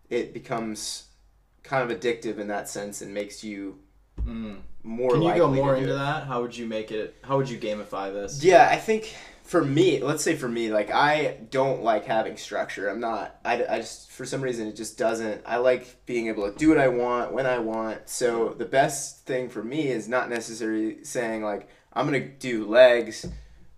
it 0.10 0.34
becomes 0.34 1.06
kind 1.64 1.90
of 1.90 1.98
addictive 1.98 2.38
in 2.38 2.48
that 2.48 2.68
sense 2.68 3.02
and 3.02 3.14
makes 3.14 3.44
you 3.44 3.80
Mm. 4.26 4.58
More. 4.84 5.12
Can 5.12 5.22
you 5.24 5.36
go 5.36 5.48
more 5.52 5.76
into 5.76 5.92
it. 5.92 5.94
that? 5.98 6.24
How 6.26 6.42
would 6.42 6.56
you 6.56 6.66
make 6.68 6.92
it? 6.92 7.16
How 7.24 7.38
would 7.38 7.50
you 7.50 7.58
gamify 7.58 8.12
this? 8.12 8.44
Yeah, 8.44 8.68
I 8.70 8.78
think 8.78 9.16
for 9.44 9.64
me, 9.64 10.00
let's 10.02 10.24
say 10.24 10.36
for 10.36 10.48
me, 10.48 10.72
like 10.72 10.92
I 10.92 11.38
don't 11.50 11.84
like 11.84 12.06
having 12.06 12.38
structure. 12.38 12.88
I'm 12.90 13.00
not. 13.00 13.36
I, 13.44 13.66
I 13.66 13.78
just 13.80 14.12
for 14.12 14.26
some 14.26 14.42
reason 14.42 14.68
it 14.68 14.76
just 14.76 14.98
doesn't. 14.98 15.42
I 15.46 15.58
like 15.58 16.06
being 16.06 16.28
able 16.28 16.50
to 16.52 16.58
do 16.58 16.70
what 16.70 16.78
I 16.78 16.88
want 16.88 17.34
when 17.34 17.46
I 17.46 17.60
want. 17.60 18.10
So 18.10 18.50
the 18.50 18.66
best 18.66 19.26
thing 19.26 19.50
for 19.50 19.64
me 19.64 19.88
is 19.88 20.08
not 20.08 20.30
necessarily 20.30 21.04
saying 21.04 21.44
like 21.44 21.68
I'm 21.94 22.06
gonna 22.06 22.20
do 22.28 22.66
legs 22.66 23.26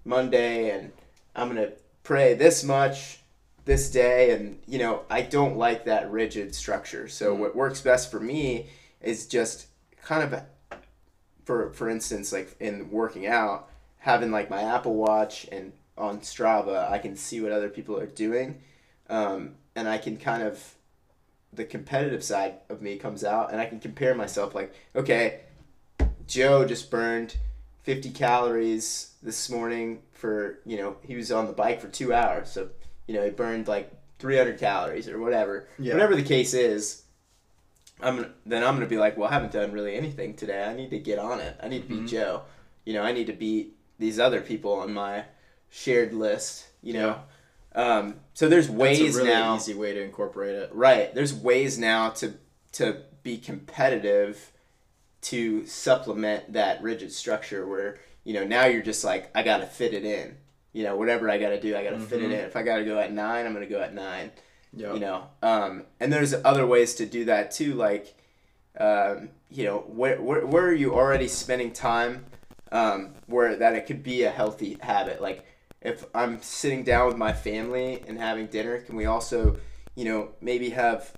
Monday, 0.05 0.69
and 0.69 0.91
I'm 1.35 1.47
gonna 1.47 1.71
pray 2.03 2.33
this 2.33 2.63
much 2.63 3.19
this 3.65 3.89
day, 3.89 4.31
and 4.31 4.59
you 4.67 4.77
know 4.79 5.03
I 5.09 5.21
don't 5.21 5.57
like 5.57 5.85
that 5.85 6.11
rigid 6.11 6.53
structure. 6.53 7.07
So 7.07 7.33
Mhm. 7.35 7.39
what 7.39 7.55
works 7.55 7.81
best 7.81 8.11
for 8.11 8.19
me 8.19 8.67
is 9.01 9.25
just 9.25 9.67
kind 10.03 10.21
of, 10.33 10.41
for 11.45 11.71
for 11.71 11.89
instance, 11.89 12.31
like 12.31 12.55
in 12.59 12.89
working 12.89 13.27
out, 13.27 13.69
having 13.99 14.31
like 14.31 14.49
my 14.49 14.61
Apple 14.61 14.95
Watch 14.95 15.47
and 15.51 15.73
on 15.97 16.19
Strava, 16.19 16.89
I 16.89 16.97
can 16.97 17.15
see 17.15 17.41
what 17.41 17.51
other 17.51 17.69
people 17.69 17.99
are 17.99 18.07
doing, 18.07 18.61
um, 19.09 19.55
and 19.75 19.87
I 19.87 19.97
can 19.97 20.17
kind 20.17 20.43
of 20.43 20.75
the 21.51 21.65
competitive 21.65 22.23
side 22.23 22.55
of 22.69 22.81
me 22.81 22.97
comes 22.97 23.23
out, 23.23 23.51
and 23.51 23.61
I 23.61 23.65
can 23.65 23.79
compare 23.79 24.15
myself. 24.15 24.55
Like, 24.55 24.73
okay, 24.95 25.41
Joe 26.27 26.65
just 26.65 26.89
burned 26.89 27.37
50 27.83 28.09
calories 28.11 29.13
this 29.21 29.49
morning 29.49 30.01
for 30.11 30.59
you 30.65 30.77
know 30.77 30.95
he 31.03 31.15
was 31.15 31.31
on 31.31 31.47
the 31.47 31.53
bike 31.53 31.81
for 31.81 31.87
two 31.87 32.13
hours, 32.13 32.51
so 32.51 32.69
you 33.07 33.13
know 33.13 33.23
he 33.23 33.29
burned 33.29 33.67
like 33.67 33.91
300 34.19 34.57
calories 34.57 35.07
or 35.07 35.19
whatever. 35.19 35.67
Yeah. 35.77 35.93
Whatever 35.93 36.15
the 36.15 36.23
case 36.23 36.53
is, 36.53 37.02
I'm 38.01 38.15
gonna, 38.17 38.31
then 38.45 38.63
I'm 38.63 38.73
gonna 38.75 38.85
be 38.87 38.97
like, 38.97 39.17
well, 39.17 39.29
I 39.29 39.33
haven't 39.33 39.51
done 39.53 39.71
really 39.71 39.95
anything 39.95 40.35
today. 40.35 40.63
I 40.63 40.75
need 40.75 40.89
to 40.91 40.99
get 40.99 41.19
on 41.19 41.39
it. 41.39 41.55
I 41.61 41.67
need 41.67 41.83
to 41.83 41.87
beat 41.87 42.01
Mhm. 42.03 42.09
Joe. 42.09 42.41
You 42.85 42.93
know, 42.93 43.01
I 43.03 43.11
need 43.11 43.27
to 43.27 43.33
beat 43.33 43.75
these 43.99 44.19
other 44.19 44.41
people 44.41 44.73
on 44.73 44.93
my 44.93 45.25
shared 45.69 46.13
list. 46.13 46.67
You 46.81 46.93
know, 46.93 47.21
um, 47.75 48.19
so 48.33 48.49
there's 48.49 48.69
ways 48.69 48.99
That's 48.99 49.15
a 49.15 49.17
really 49.19 49.29
now. 49.29 49.55
easy 49.55 49.73
way 49.73 49.93
to 49.93 50.01
incorporate 50.03 50.55
it. 50.55 50.69
Right. 50.73 51.13
There's 51.15 51.33
ways 51.33 51.77
now 51.79 52.09
to 52.11 52.33
to 52.73 53.03
be 53.21 53.37
competitive 53.37 54.51
to 55.21 55.65
supplement 55.65 56.51
that 56.53 56.81
rigid 56.81 57.11
structure 57.13 57.65
where, 57.65 57.99
you 58.25 58.33
know, 58.33 58.43
now 58.43 58.65
you're 58.65 58.81
just 58.81 59.03
like, 59.05 59.29
I 59.35 59.43
gotta 59.43 59.65
fit 59.65 59.93
it 59.93 60.03
in. 60.03 60.35
You 60.73 60.83
know, 60.83 60.97
whatever 60.97 61.29
I 61.29 61.37
gotta 61.37 61.61
do, 61.61 61.77
I 61.77 61.83
gotta 61.83 61.99
fit 61.99 62.21
it 62.21 62.31
Mhm. 62.31 62.33
in. 62.33 62.39
If 62.45 62.55
I 62.57 62.63
gotta 62.63 62.83
go 62.83 62.97
at 62.99 63.13
nine, 63.13 63.45
I'm 63.45 63.53
gonna 63.53 63.67
go 63.67 63.79
at 63.79 63.93
nine. 63.93 64.31
Yeah. 64.75 64.93
You 64.93 64.99
know. 64.99 65.27
Um, 65.41 65.83
and 65.99 66.11
there's 66.11 66.33
other 66.33 66.65
ways 66.65 66.95
to 66.95 67.05
do 67.05 67.25
that 67.25 67.51
too, 67.51 67.73
like 67.75 68.15
um, 68.79 69.29
you 69.51 69.65
know, 69.65 69.79
where, 69.87 70.19
where 70.21 70.45
where 70.45 70.65
are 70.65 70.73
you 70.73 70.93
already 70.95 71.27
spending 71.27 71.71
time 71.71 72.25
um, 72.71 73.13
where 73.27 73.55
that 73.55 73.75
it 73.75 73.85
could 73.85 74.01
be 74.03 74.23
a 74.23 74.31
healthy 74.31 74.77
habit? 74.81 75.21
Like 75.21 75.45
if 75.81 76.05
I'm 76.15 76.41
sitting 76.41 76.83
down 76.83 77.07
with 77.07 77.17
my 77.17 77.33
family 77.33 78.03
and 78.07 78.17
having 78.17 78.47
dinner, 78.47 78.79
can 78.79 78.95
we 78.95 79.05
also, 79.05 79.57
you 79.95 80.05
know, 80.05 80.29
maybe 80.41 80.71
have 80.71 81.13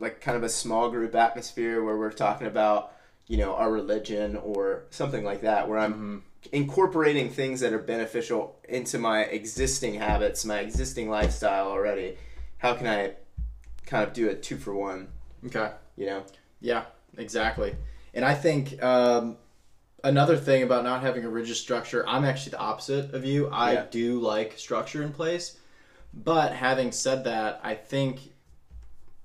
like 0.00 0.20
kind 0.20 0.36
of 0.36 0.42
a 0.42 0.48
small 0.48 0.90
group 0.90 1.14
atmosphere 1.14 1.82
where 1.82 1.96
we're 1.96 2.12
talking 2.12 2.46
about, 2.46 2.92
you 3.26 3.36
know, 3.38 3.54
our 3.54 3.70
religion 3.72 4.36
or 4.36 4.84
something 4.90 5.24
like 5.24 5.40
that, 5.42 5.68
where 5.68 5.78
I'm 5.78 5.94
Mhm. 5.94 6.50
incorporating 6.50 7.30
things 7.30 7.60
that 7.60 7.72
are 7.72 7.78
beneficial 7.78 8.58
into 8.68 8.98
my 8.98 9.22
existing 9.22 9.94
habits, 9.94 10.44
my 10.44 10.58
existing 10.58 11.08
lifestyle 11.08 11.68
already. 11.68 12.18
How 12.62 12.74
can 12.74 12.86
I 12.86 13.14
kind 13.86 14.04
of 14.06 14.12
do 14.12 14.30
a 14.30 14.34
two 14.36 14.56
for 14.56 14.72
one, 14.72 15.08
Okay. 15.44 15.72
you 15.96 16.06
know? 16.06 16.22
Yeah, 16.60 16.84
exactly. 17.18 17.74
And 18.14 18.24
I 18.24 18.34
think 18.34 18.80
um, 18.80 19.36
another 20.04 20.36
thing 20.36 20.62
about 20.62 20.84
not 20.84 21.02
having 21.02 21.24
a 21.24 21.28
rigid 21.28 21.56
structure, 21.56 22.06
I'm 22.06 22.24
actually 22.24 22.50
the 22.52 22.60
opposite 22.60 23.14
of 23.14 23.24
you. 23.24 23.48
I 23.48 23.72
Yeah. 23.72 23.86
do 23.90 24.20
like 24.20 24.56
structure 24.60 25.02
in 25.02 25.10
place. 25.12 25.58
But 26.14 26.52
having 26.52 26.92
said 26.92 27.24
that, 27.24 27.58
I 27.64 27.74
think 27.74 28.32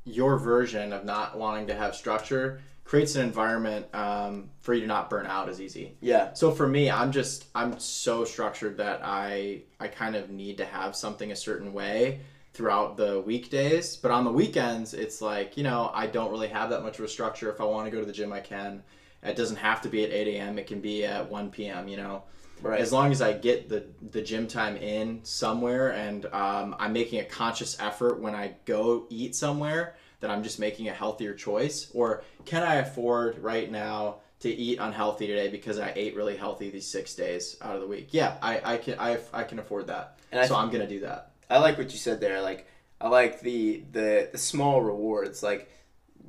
your 0.04 0.40
version 0.40 0.92
of 0.92 1.06
not 1.06 1.38
wanting 1.38 1.68
to 1.68 1.76
have 1.76 1.94
structure 1.96 2.60
creates 2.86 3.16
an 3.16 3.22
environment 3.22 3.86
um, 3.94 4.50
for 4.62 4.74
you 4.74 4.82
to 4.82 4.88
not 4.88 5.12
burn 5.12 5.28
out 5.28 5.48
as 5.48 5.62
easy. 5.62 5.96
Yeah. 6.02 6.34
So 6.34 6.52
for 6.52 6.66
me, 6.68 6.90
I'm 6.90 7.12
just 7.12 7.46
I'm 7.54 7.78
so 7.78 8.26
structured 8.26 8.78
that 8.78 9.02
I 9.04 9.62
I 9.80 9.90
kind 9.90 10.16
of 10.16 10.32
need 10.32 10.58
to 10.58 10.66
have 10.66 10.96
something 10.96 11.32
a 11.32 11.36
certain 11.36 11.72
way 11.72 12.22
throughout 12.58 12.98
the 12.98 13.22
weekdays, 13.22 13.96
but 13.96 14.10
on 14.10 14.26
the 14.26 14.32
weekends 14.32 14.96
it's 14.96 15.22
like, 15.22 15.56
you 15.56 15.64
know, 15.64 15.92
I 15.94 16.08
don't 16.08 16.32
really 16.32 16.48
have 16.48 16.72
that 16.72 16.82
much 16.82 16.98
of 16.98 17.06
a 17.06 17.08
structure. 17.08 17.52
If 17.52 17.62
I 17.62 17.66
want 17.66 17.86
to 17.86 17.92
go 17.92 18.00
to 18.00 18.06
the 18.06 18.12
gym, 18.12 18.34
I 18.34 18.40
can. 18.40 18.82
It 19.24 19.36
doesn't 19.36 19.58
have 19.58 19.82
to 19.84 19.90
be 19.90 20.04
at 20.04 20.12
8 20.12 20.28
a.m. 20.36 20.58
It 20.58 20.66
can 20.68 20.82
be 20.82 21.06
at 21.06 21.30
1 21.30 21.52
p.m. 21.52 21.88
You 21.88 21.98
know, 21.98 22.24
Right. 22.62 22.82
as 22.82 22.92
long 22.92 23.12
as 23.12 23.22
I 23.22 23.34
get 23.34 23.70
the 23.70 23.86
the 24.12 24.22
gym 24.22 24.48
time 24.48 24.76
in 24.78 25.24
somewhere 25.24 25.94
and 25.94 26.26
um, 26.28 26.76
I'm 26.80 26.92
making 26.92 27.20
a 27.20 27.24
conscious 27.24 27.80
effort 27.80 28.20
when 28.20 28.34
I 28.34 28.56
go 28.66 29.06
eat 29.12 29.36
somewhere 29.36 29.96
that 30.22 30.32
I'm 30.32 30.42
just 30.42 30.58
making 30.60 30.88
a 30.90 30.94
healthier 30.94 31.36
choice, 31.36 31.92
or 31.94 32.24
can 32.46 32.64
I 32.64 32.76
afford 32.76 33.38
right 33.38 33.72
now 33.72 34.16
to 34.40 34.50
eat 34.50 34.80
unhealthy 34.80 35.28
today 35.28 35.50
because 35.50 35.78
I 35.78 35.94
ate 35.96 36.16
really 36.16 36.36
healthy 36.36 36.72
these 36.72 36.88
six 36.88 37.14
days 37.14 37.58
out 37.62 37.76
of 37.76 37.82
the 37.82 37.88
week? 37.88 38.08
Yeah, 38.12 38.38
I, 38.42 38.74
I 38.74 38.78
can 38.78 39.00
I, 39.00 39.20
I 39.32 39.44
can 39.44 39.60
afford 39.60 39.86
that, 39.88 40.18
And 40.32 40.48
so 40.48 40.56
I'm 40.56 40.72
gonna 40.72 40.88
do 40.88 41.02
that. 41.02 41.34
I 41.50 41.60
like 41.60 41.78
what 41.78 41.92
you 41.92 41.98
said 41.98 42.20
there. 42.20 42.42
Like 42.42 42.68
I 43.00 43.08
like 43.10 43.42
the 43.42 43.84
the, 43.92 44.30
the 44.32 44.38
small 44.38 44.82
rewards. 44.82 45.42
Like 45.44 45.70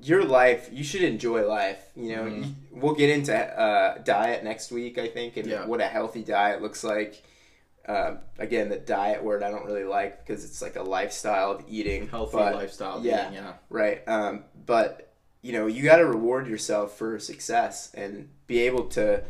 your 0.03 0.25
life, 0.25 0.69
you 0.73 0.85
should 0.85 1.03
enjoy 1.03 1.47
life. 1.49 1.81
You 1.97 2.15
know, 2.17 2.23
Mhm. 2.25 2.45
You- 2.45 2.55
we'll 2.73 2.95
get 2.95 3.11
into 3.11 3.35
uh, 3.35 3.99
diet 3.99 4.45
next 4.45 4.71
week, 4.71 4.97
I 4.99 5.09
think, 5.09 5.37
and 5.37 5.47
Yeah. 5.49 5.67
what 5.67 5.81
a 5.81 5.87
healthy 5.87 6.23
diet 6.23 6.63
looks 6.63 6.85
like. 6.85 7.23
Um, 7.89 8.19
again, 8.39 8.69
the 8.69 8.77
diet 8.79 9.25
word 9.25 9.43
I 9.43 9.51
don't 9.51 9.65
really 9.65 9.85
like 9.85 10.25
because 10.25 10.45
it's 10.45 10.61
like 10.63 10.77
a 10.77 10.83
lifestyle 10.83 11.51
of 11.53 11.65
eating. 11.69 12.07
Healthy 12.09 12.37
but- 12.37 12.55
lifestyle. 12.55 13.01
yeah. 13.03 13.23
Eating, 13.31 13.35
yeah. 13.43 13.53
Right. 13.71 14.07
Um, 14.07 14.45
but 14.67 15.05
you 15.41 15.53
know, 15.53 15.67
you 15.67 15.83
got 15.85 15.97
to 15.97 16.07
reward 16.07 16.47
yourself 16.49 16.99
for 16.99 17.19
success 17.19 17.91
and 17.95 18.29
be 18.47 18.61
able 18.61 18.85
to 18.89 19.23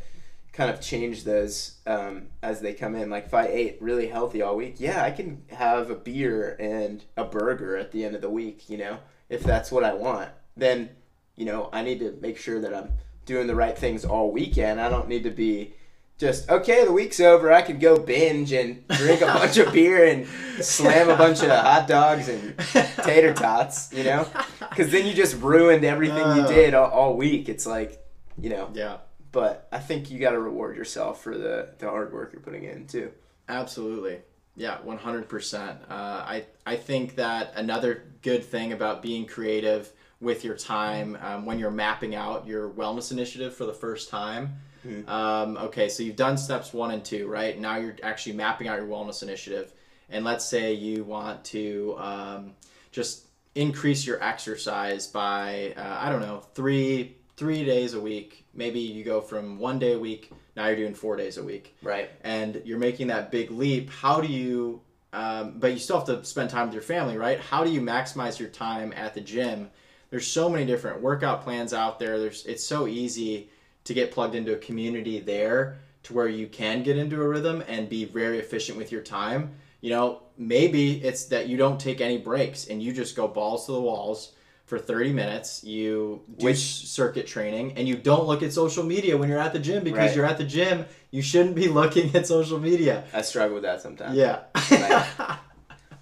kind 0.53 0.71
of 0.71 0.81
change 0.81 1.25
those 1.25 1.77
um, 1.87 2.29
as 2.43 2.61
they 2.61 2.73
come 2.75 2.95
in. 2.95 3.11
Like 3.11 3.27
if 3.27 3.35
I 3.35 3.47
ate 3.47 3.79
really 3.81 4.09
healthy 4.09 4.43
all 4.43 4.57
week, 4.57 4.77
yeah, 4.79 5.03
I 5.05 5.11
can 5.11 5.43
have 5.51 5.91
a 5.91 5.95
beer 5.95 6.57
and 6.59 7.05
a 7.17 7.25
burger 7.25 7.77
at 7.77 7.93
the 7.93 8.05
end 8.05 8.15
of 8.15 8.21
the 8.23 8.31
week. 8.31 8.69
You 8.69 8.79
know, 8.79 8.99
if 9.29 9.43
that's 9.43 9.71
what 9.71 9.85
I 9.85 9.95
want, 9.95 10.31
then 10.57 10.91
you 11.37 11.45
know 11.47 11.69
I 11.73 11.83
need 11.83 12.01
to 12.01 12.17
make 12.21 12.37
sure 12.39 12.61
that 12.61 12.75
I'm 12.75 12.91
doing 13.27 13.47
the 13.47 13.55
right 13.55 13.77
things 13.79 14.05
all 14.05 14.33
weekend. 14.33 14.81
I 14.81 14.89
don't 14.89 15.09
need 15.09 15.23
to 15.25 15.31
be 15.31 15.75
just 16.19 16.51
okay. 16.51 16.85
The 16.85 16.91
week's 16.93 17.21
over. 17.21 17.53
I 17.53 17.63
can 17.63 17.79
go 17.79 17.97
binge 17.97 18.51
and 18.53 18.85
drink 18.89 19.21
a 19.21 19.27
bunch 19.39 19.57
of 19.59 19.73
beer 19.73 20.05
and 20.05 20.27
slam 20.65 21.09
a 21.11 21.17
bunch 21.17 21.43
of 21.45 21.51
hot 21.51 21.87
dogs 21.87 22.29
and 22.29 22.59
tater 23.05 23.33
tots. 23.33 23.93
You 23.93 24.03
know, 24.03 24.27
because 24.69 24.91
then 24.91 25.07
you 25.07 25.15
just 25.15 25.41
ruined 25.41 25.85
everything 25.85 26.17
you 26.37 26.43
Uh. 26.43 26.49
did 26.49 26.75
all, 26.75 26.91
all 26.91 27.17
week. 27.17 27.49
It's 27.49 27.67
like, 27.67 28.05
you 28.41 28.51
know, 28.51 28.71
Yeah. 28.75 28.97
But 29.33 29.69
I 29.73 29.79
think 29.79 30.11
you 30.11 30.19
got 30.19 30.31
to 30.33 30.41
reward 30.41 30.77
yourself 30.77 31.23
for 31.23 31.37
the, 31.37 31.71
the 31.79 31.89
hard 31.89 32.13
work 32.13 32.33
you're 32.33 32.43
putting 32.43 32.65
in 32.65 32.87
too. 32.87 33.11
Absolutely. 33.49 34.19
Yeah, 34.57 34.79
100%. 34.85 35.83
Uh, 35.89 35.95
I, 35.95 36.45
I 36.67 36.77
think 36.77 37.17
that 37.17 37.53
another 37.55 38.05
good 38.23 38.45
thing 38.45 38.73
about 38.73 39.03
being 39.03 39.27
creative 39.27 39.93
with 40.21 40.45
your 40.45 40.57
time 40.57 41.17
um, 41.23 41.47
when 41.47 41.59
you're 41.59 41.71
mapping 41.71 42.15
out 42.15 42.47
your 42.47 42.69
wellness 42.71 43.13
initiative 43.13 43.55
for 43.55 43.67
the 43.67 43.73
first 43.73 44.11
time. 44.11 44.57
Mhm. 44.87 45.09
Um, 45.09 45.57
okay, 45.57 45.89
so 45.89 46.03
you've 46.03 46.17
done 46.17 46.37
steps 46.37 46.73
one 46.73 46.91
and 46.91 47.05
two, 47.05 47.29
right? 47.29 47.59
Now 47.59 47.77
you're 47.77 47.97
actually 48.03 48.35
mapping 48.35 48.69
out 48.69 48.79
your 48.79 48.89
wellness 48.89 49.23
initiative. 49.23 49.73
And 50.09 50.25
let's 50.25 50.45
say 50.45 50.73
you 50.73 51.05
want 51.05 51.45
to 51.47 51.95
um, 51.99 52.53
just 52.91 53.27
increase 53.55 54.07
your 54.07 54.23
exercise 54.23 55.07
by, 55.07 55.75
uh, 55.77 55.99
I 56.01 56.09
don't 56.11 56.21
know, 56.21 56.41
three 56.55 57.17
three 57.39 57.65
days 57.65 57.95
a 57.95 58.01
week. 58.01 58.45
Maybe 58.53 58.81
you 58.81 59.05
go 59.05 59.21
from 59.21 59.59
one 59.59 59.79
day 59.79 59.93
a 59.93 59.99
week, 59.99 60.33
now 60.57 60.67
you're 60.67 60.77
doing 60.77 60.95
four 60.95 61.17
days 61.17 61.39
a 61.39 61.43
week 61.43 61.77
Right. 61.83 62.11
and 62.23 62.61
you're 62.65 62.79
making 62.79 63.07
that 63.07 63.31
big 63.31 63.51
leap, 63.53 63.91
how 63.91 64.21
do 64.21 64.27
you, 64.27 64.81
um, 65.13 65.55
but 65.59 65.73
you 65.73 65.79
still 65.79 65.99
have 65.99 66.07
to 66.07 66.25
spend 66.25 66.51
time 66.51 66.67
with 66.67 66.75
your 66.75 66.83
family, 66.83 67.17
right? 67.17 67.39
How 67.39 67.63
do 67.65 67.71
you 67.71 67.81
maximize 67.81 68.39
your 68.41 68.49
time 68.49 68.93
at 68.97 69.15
the 69.15 69.21
gym? 69.21 69.71
There's 70.11 70.27
so 70.27 70.49
many 70.49 70.65
different 70.67 71.01
workout 71.01 71.43
plans 71.45 71.73
out 71.73 71.99
there. 72.01 72.19
There's, 72.19 72.45
it's 72.47 72.65
so 72.67 72.87
easy 72.89 73.51
to 73.85 73.95
get 73.95 74.11
plugged 74.11 74.35
into 74.35 74.53
a 74.55 74.59
community 74.59 75.21
there 75.21 75.79
to 76.05 76.13
where 76.15 76.29
you 76.29 76.47
can 76.49 76.83
get 76.83 76.99
into 76.99 77.23
a 77.23 77.29
rhythm 77.29 77.63
and 77.69 77.89
be 77.89 78.05
very 78.05 78.39
efficient 78.39 78.77
with 78.77 78.91
your 78.91 79.03
time. 79.03 79.53
You 79.81 79.91
know, 79.91 80.23
maybe 80.37 81.03
it's 81.05 81.27
that 81.27 81.49
you 81.49 81.57
don't 81.57 81.79
take 81.79 82.01
any 82.01 82.19
breaks 82.19 82.67
and 82.67 82.83
you 82.83 82.93
just 82.93 83.15
go 83.15 83.29
balls 83.29 83.67
to 83.67 83.73
the 83.73 83.81
walls 83.81 84.33
for 84.69 84.79
30 84.79 85.13
minutes. 85.15 85.65
You 85.65 86.21
do 86.39 86.45
Which- 86.47 86.87
circuit 86.87 87.27
training 87.27 87.73
and 87.77 87.89
you 87.89 87.97
don't 87.97 88.27
look 88.27 88.43
at 88.43 88.53
social 88.53 88.85
media 88.85 89.17
when 89.17 89.29
you're 89.31 89.39
at 89.41 89.53
the 89.55 89.59
gym 89.59 89.83
because 89.83 89.99
Right. 89.99 90.17
you're 90.17 90.27
at 90.27 90.37
the 90.39 90.45
gym. 90.45 90.85
You 91.11 91.23
shouldn't 91.23 91.55
be 91.57 91.69
looking 91.81 92.15
at 92.15 92.27
social 92.27 92.61
media. 92.61 93.05
I 93.15 93.23
struggle 93.23 93.55
with 93.55 93.63
that 93.65 93.81
sometimes. 93.81 94.15
Yeah. 94.17 94.41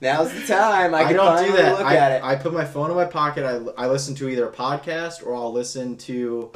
Now's 0.00 0.32
the 0.34 0.46
time. 0.46 0.94
I, 0.94 0.98
I, 0.98 1.04
can 1.04 1.14
don't 1.14 1.44
do 1.46 1.52
that. 1.56 1.80
I. 1.80 2.32
I 2.32 2.36
put 2.36 2.52
my 2.52 2.64
phone 2.64 2.90
in 2.90 2.96
my 2.96 3.06
pocket. 3.06 3.44
I, 3.44 3.84
I 3.84 3.86
listen 3.86 4.14
to 4.16 4.28
either 4.28 4.46
a 4.48 4.52
podcast 4.52 5.24
or 5.24 5.34
I'll 5.34 5.52
listen 5.52 5.96
to 5.98 6.50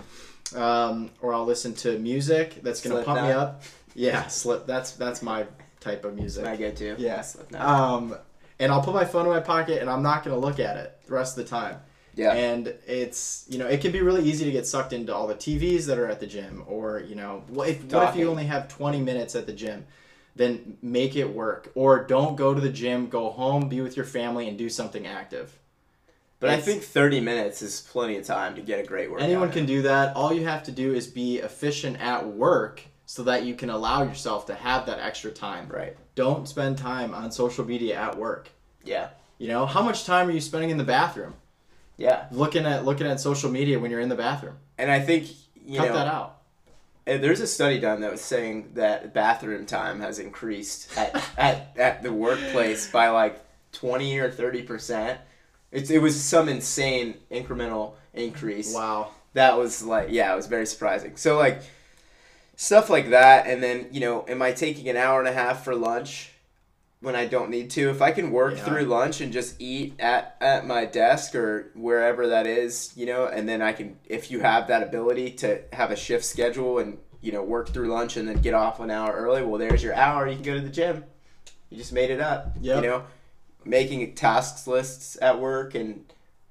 um, 0.55 1.11
or 1.23 1.33
I'll 1.33 1.47
listen 1.47 1.75
to 1.77 1.99
music 1.99 2.61
that's 2.63 2.83
gonna 2.83 3.03
pump 3.03 3.23
me 3.23 3.31
up. 3.33 3.63
Yeah, 3.95 4.27
slip. 4.27 4.67
That's 4.67 4.93
that's 4.93 5.23
my 5.23 5.47
type 5.81 6.05
of 6.05 6.15
music. 6.17 6.45
I 6.45 6.57
get 6.57 6.77
to. 6.79 6.97
Yeah. 6.99 7.25
Um, 7.55 8.15
and 8.59 8.71
I'll 8.71 8.83
put 8.83 8.95
my 8.95 9.07
phone 9.07 9.25
in 9.25 9.33
my 9.33 9.41
pocket 9.41 9.81
and 9.81 9.89
I'm 9.89 10.03
not 10.03 10.23
gonna 10.23 10.37
look 10.39 10.61
at 10.61 10.77
it 10.77 10.99
the 11.07 11.15
rest 11.15 11.39
of 11.39 11.45
the 11.45 11.49
time. 11.51 11.77
Yeah. 12.21 12.35
And 12.35 12.75
it's 12.87 13.47
you 13.49 13.59
know 13.59 13.67
it 13.67 13.81
can 13.81 13.93
be 13.93 14.03
really 14.03 14.23
easy 14.29 14.45
to 14.45 14.51
get 14.51 14.67
sucked 14.67 14.93
into 14.93 15.15
all 15.15 15.27
the 15.27 15.35
TVs 15.35 15.87
that 15.87 15.99
are 15.99 16.07
at 16.07 16.21
the 16.21 16.27
gym, 16.27 16.65
or 16.67 17.01
you 17.01 17.15
know 17.15 17.45
what 17.49 17.71
if 17.71 17.83
what 17.85 18.11
if 18.11 18.17
you 18.17 18.29
only 18.29 18.45
have 18.45 18.69
20 18.69 19.01
minutes 19.01 19.35
at 19.35 19.47
the 19.47 19.55
gym, 19.55 19.87
then 20.37 20.77
make 20.83 21.17
it 21.17 21.25
work, 21.25 21.73
or 21.75 22.05
don't 22.05 22.37
go 22.37 22.53
to 22.53 22.61
the 22.61 22.69
gym, 22.69 23.09
go 23.09 23.31
home, 23.31 23.71
be 23.71 23.81
with 23.81 23.97
your 23.97 24.05
family, 24.05 24.49
and 24.49 24.59
do 24.59 24.69
something 24.69 25.07
active. 25.07 25.59
But 26.41 26.51
I 26.51 26.61
think 26.61 26.83
30 26.83 27.21
minutes 27.21 27.63
is 27.63 27.81
plenty 27.81 28.17
of 28.17 28.27
time 28.27 28.55
to 28.55 28.61
get 28.61 28.81
a 28.81 28.87
great 28.87 29.11
workout. 29.11 29.25
Anyone 29.25 29.51
can 29.51 29.65
do 29.65 29.83
that. 29.83 30.15
All 30.15 30.33
you 30.33 30.45
have 30.45 30.63
to 30.65 30.73
do 30.73 30.95
is 30.95 31.07
be 31.07 31.39
efficient 31.39 32.01
at 32.01 32.27
work 32.27 32.83
so 33.07 33.23
that 33.25 33.45
you 33.45 33.55
can 33.55 33.71
allow 33.71 34.03
yourself 34.03 34.47
to 34.47 34.55
have 34.55 34.87
that 34.87 34.99
extra 35.01 35.31
time. 35.31 35.69
Right. 35.69 35.97
Don't 36.15 36.47
spend 36.49 36.79
time 36.79 37.13
on 37.13 37.31
social 37.31 37.65
media 37.65 37.97
at 37.97 38.17
work. 38.17 38.51
Yeah. 38.85 39.09
You 39.37 39.49
know, 39.49 39.67
how 39.67 39.83
much 39.83 40.05
time 40.05 40.29
are 40.29 40.33
you 40.33 40.41
spending 40.41 40.71
in 40.71 40.77
the 40.77 40.85
bathroom? 40.85 41.35
Yeah. 42.01 42.25
Looking 42.31 42.65
at 42.65 42.87
looking 42.87 43.07
at 43.07 43.21
social 43.21 43.51
media 43.51 43.79
when 43.79 43.91
you're 43.91 44.01
in 44.01 44.09
the 44.09 44.17
bathroom. 44.17 44.57
And 44.79 44.91
I 44.91 45.01
think, 45.01 45.29
you 45.55 45.79
Cut 45.79 45.89
know, 45.89 45.95
that 45.95 46.07
out. 46.07 46.39
Uh, 47.07 47.19
There's 47.19 47.41
a 47.41 47.47
study 47.47 47.79
done 47.79 48.01
that 48.01 48.11
was 48.11 48.23
saying 48.23 48.71
that 48.75 49.13
bathroom 49.13 49.67
time 49.67 50.01
has 50.01 50.19
increased 50.19 50.97
at, 50.97 51.23
at, 51.39 51.77
at 51.77 52.03
the 52.03 52.11
workplace 52.11 52.91
by 52.91 53.11
like 53.11 53.45
20 53.73 54.19
or 54.19 54.31
30 54.31 54.63
percent. 54.63 55.21
It's, 55.71 55.91
it 55.91 56.01
was 56.01 56.21
some 56.21 56.49
insane 56.49 57.15
incremental 57.31 57.93
increase. 58.15 58.75
Wow. 58.75 59.11
That 59.35 59.59
was 59.59 59.83
like, 59.83 60.09
yeah, 60.11 60.33
it 60.33 60.37
was 60.37 60.47
very 60.47 60.67
surprising. 60.67 61.17
So 61.17 61.37
like 61.37 61.63
stuff 62.57 62.89
like 62.89 63.11
that, 63.11 63.47
and 63.47 63.63
then 63.63 63.89
you 63.93 64.01
know, 64.01 64.25
am 64.27 64.41
I 64.41 64.53
taking 64.53 64.89
an 64.89 64.97
hour 64.97 65.19
and 65.19 65.29
a 65.29 65.33
half 65.33 65.65
for 65.65 65.75
lunch 65.75 66.33
when 67.01 67.17
I 67.17 67.27
don't 67.27 67.51
need 67.51 67.71
to? 67.71 67.89
If 67.91 68.03
I 68.03 68.13
can 68.13 68.31
work 68.31 68.57
Yeah. 68.57 68.65
through 68.65 68.85
lunch 68.85 69.21
and 69.21 69.33
just 69.33 69.57
eat 69.61 69.95
at 69.99 70.37
at 70.41 70.67
my 70.67 70.85
desk 70.85 71.35
or 71.35 71.71
wherever 71.75 72.29
that 72.29 72.47
is, 72.47 72.93
you 72.97 73.07
know, 73.07 73.27
and 73.27 73.49
then 73.49 73.63
I 73.63 73.73
can, 73.73 73.97
if 74.07 74.31
you 74.31 74.41
have 74.41 74.69
that 74.69 74.83
ability 74.83 75.33
to 75.33 75.63
have 75.73 75.91
a 75.91 75.97
shift 75.97 76.25
schedule 76.25 76.79
and 76.79 76.99
you 77.23 77.33
know 77.33 77.43
work 77.43 77.71
through 77.71 77.89
lunch 77.89 78.17
and 78.17 78.29
then 78.29 78.41
get 78.41 78.55
off 78.55 78.81
an 78.81 78.91
hour 78.91 79.13
early, 79.13 79.43
well, 79.43 79.59
there's 79.59 79.83
your 79.83 79.95
hour. 79.95 80.27
You 80.29 80.35
can 80.35 80.45
go 80.45 80.55
to 80.55 80.61
the 80.61 80.69
gym. 80.71 81.05
You 81.71 81.77
just 81.79 81.93
made 81.93 82.11
it 82.11 82.21
up. 82.21 82.57
Yep. 82.61 82.83
You 82.83 82.91
know, 82.91 83.05
making 83.65 84.15
tasks 84.15 84.67
lists 84.67 85.17
at 85.23 85.39
work 85.41 85.75
and 85.75 86.05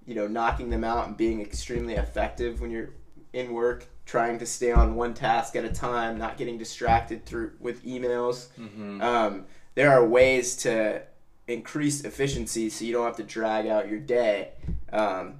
you 0.05 0.15
know 0.15 0.27
knocking 0.27 0.69
them 0.71 0.83
out 0.83 1.07
and 1.07 1.15
being 1.17 1.41
extremely 1.41 1.93
effective 1.93 2.61
when 2.61 2.71
you're 2.71 2.89
in 3.33 3.53
work 3.53 3.85
trying 4.07 4.39
to 4.39 4.45
stay 4.47 4.71
on 4.71 4.95
one 4.95 5.13
task 5.13 5.55
at 5.55 5.63
a 5.63 5.69
time 5.71 6.17
not 6.17 6.35
getting 6.35 6.57
distracted 6.57 7.23
through 7.27 7.51
with 7.59 7.85
emails 7.85 8.47
Mm-hmm. 8.59 9.01
um, 9.03 9.45
there 9.79 9.91
are 9.91 10.05
ways 10.05 10.57
to 10.57 11.01
increase 11.47 12.01
efficiency 12.01 12.69
so 12.69 12.83
you 12.83 12.91
don't 12.91 13.05
have 13.05 13.15
to 13.15 13.23
drag 13.23 13.65
out 13.65 13.87
your 13.89 13.97
day 13.99 14.49
um, 14.91 15.39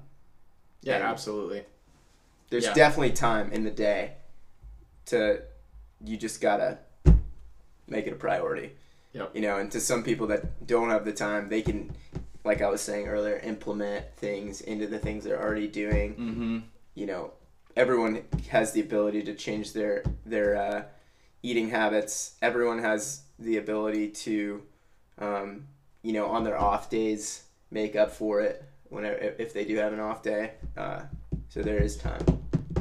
Yeah, 0.82 0.94
absolutely. 1.12 1.66
there's 2.50 2.64
Yeah. 2.68 2.74
definitely 2.74 3.12
time 3.12 3.52
in 3.52 3.66
the 3.66 3.70
day 3.72 4.14
to 5.08 5.42
you 6.06 6.16
just 6.16 6.40
gotta 6.40 6.78
make 7.86 8.08
it 8.08 8.14
a 8.14 8.16
priority 8.16 8.72
Yep. 9.12 9.36
you 9.36 9.42
know 9.42 9.58
and 9.58 9.70
to 9.74 9.82
some 9.82 10.04
people 10.04 10.28
that 10.28 10.66
don't 10.66 10.90
have 10.90 11.04
the 11.04 11.12
time 11.12 11.50
they 11.50 11.62
can 11.62 11.92
like 12.46 12.62
i 12.62 12.70
was 12.70 12.80
saying 12.80 13.08
earlier 13.08 13.40
implement 13.44 14.06
things 14.16 14.62
into 14.62 14.88
the 14.88 15.00
things 15.00 15.24
they're 15.26 15.42
already 15.42 15.68
doing 15.68 16.10
Mm-hmm. 16.16 16.58
you 16.96 17.06
know 17.08 17.32
everyone 17.76 18.24
has 18.52 18.72
the 18.72 18.80
ability 18.80 19.22
to 19.24 19.34
change 19.36 19.74
their 19.74 20.04
their 20.26 20.56
uh, 20.56 20.84
eating 21.44 21.70
habits 21.72 22.36
everyone 22.42 22.80
has 22.80 23.24
the 23.40 23.58
ability 23.58 24.10
to 24.10 24.62
um, 25.18 25.66
you 26.02 26.14
know 26.14 26.28
on 26.28 26.44
their 26.44 26.60
off 26.60 26.90
days 26.90 27.44
make 27.72 27.96
up 27.96 28.12
for 28.12 28.42
it 28.42 28.64
whenever 28.90 29.16
if 29.16 29.54
they 29.54 29.66
do 29.66 29.76
have 29.78 29.94
an 29.94 30.00
off 30.00 30.22
day 30.22 30.52
uh, 30.78 31.02
so 31.50 31.62
there 31.62 31.82
is 31.82 31.96
time 31.98 32.22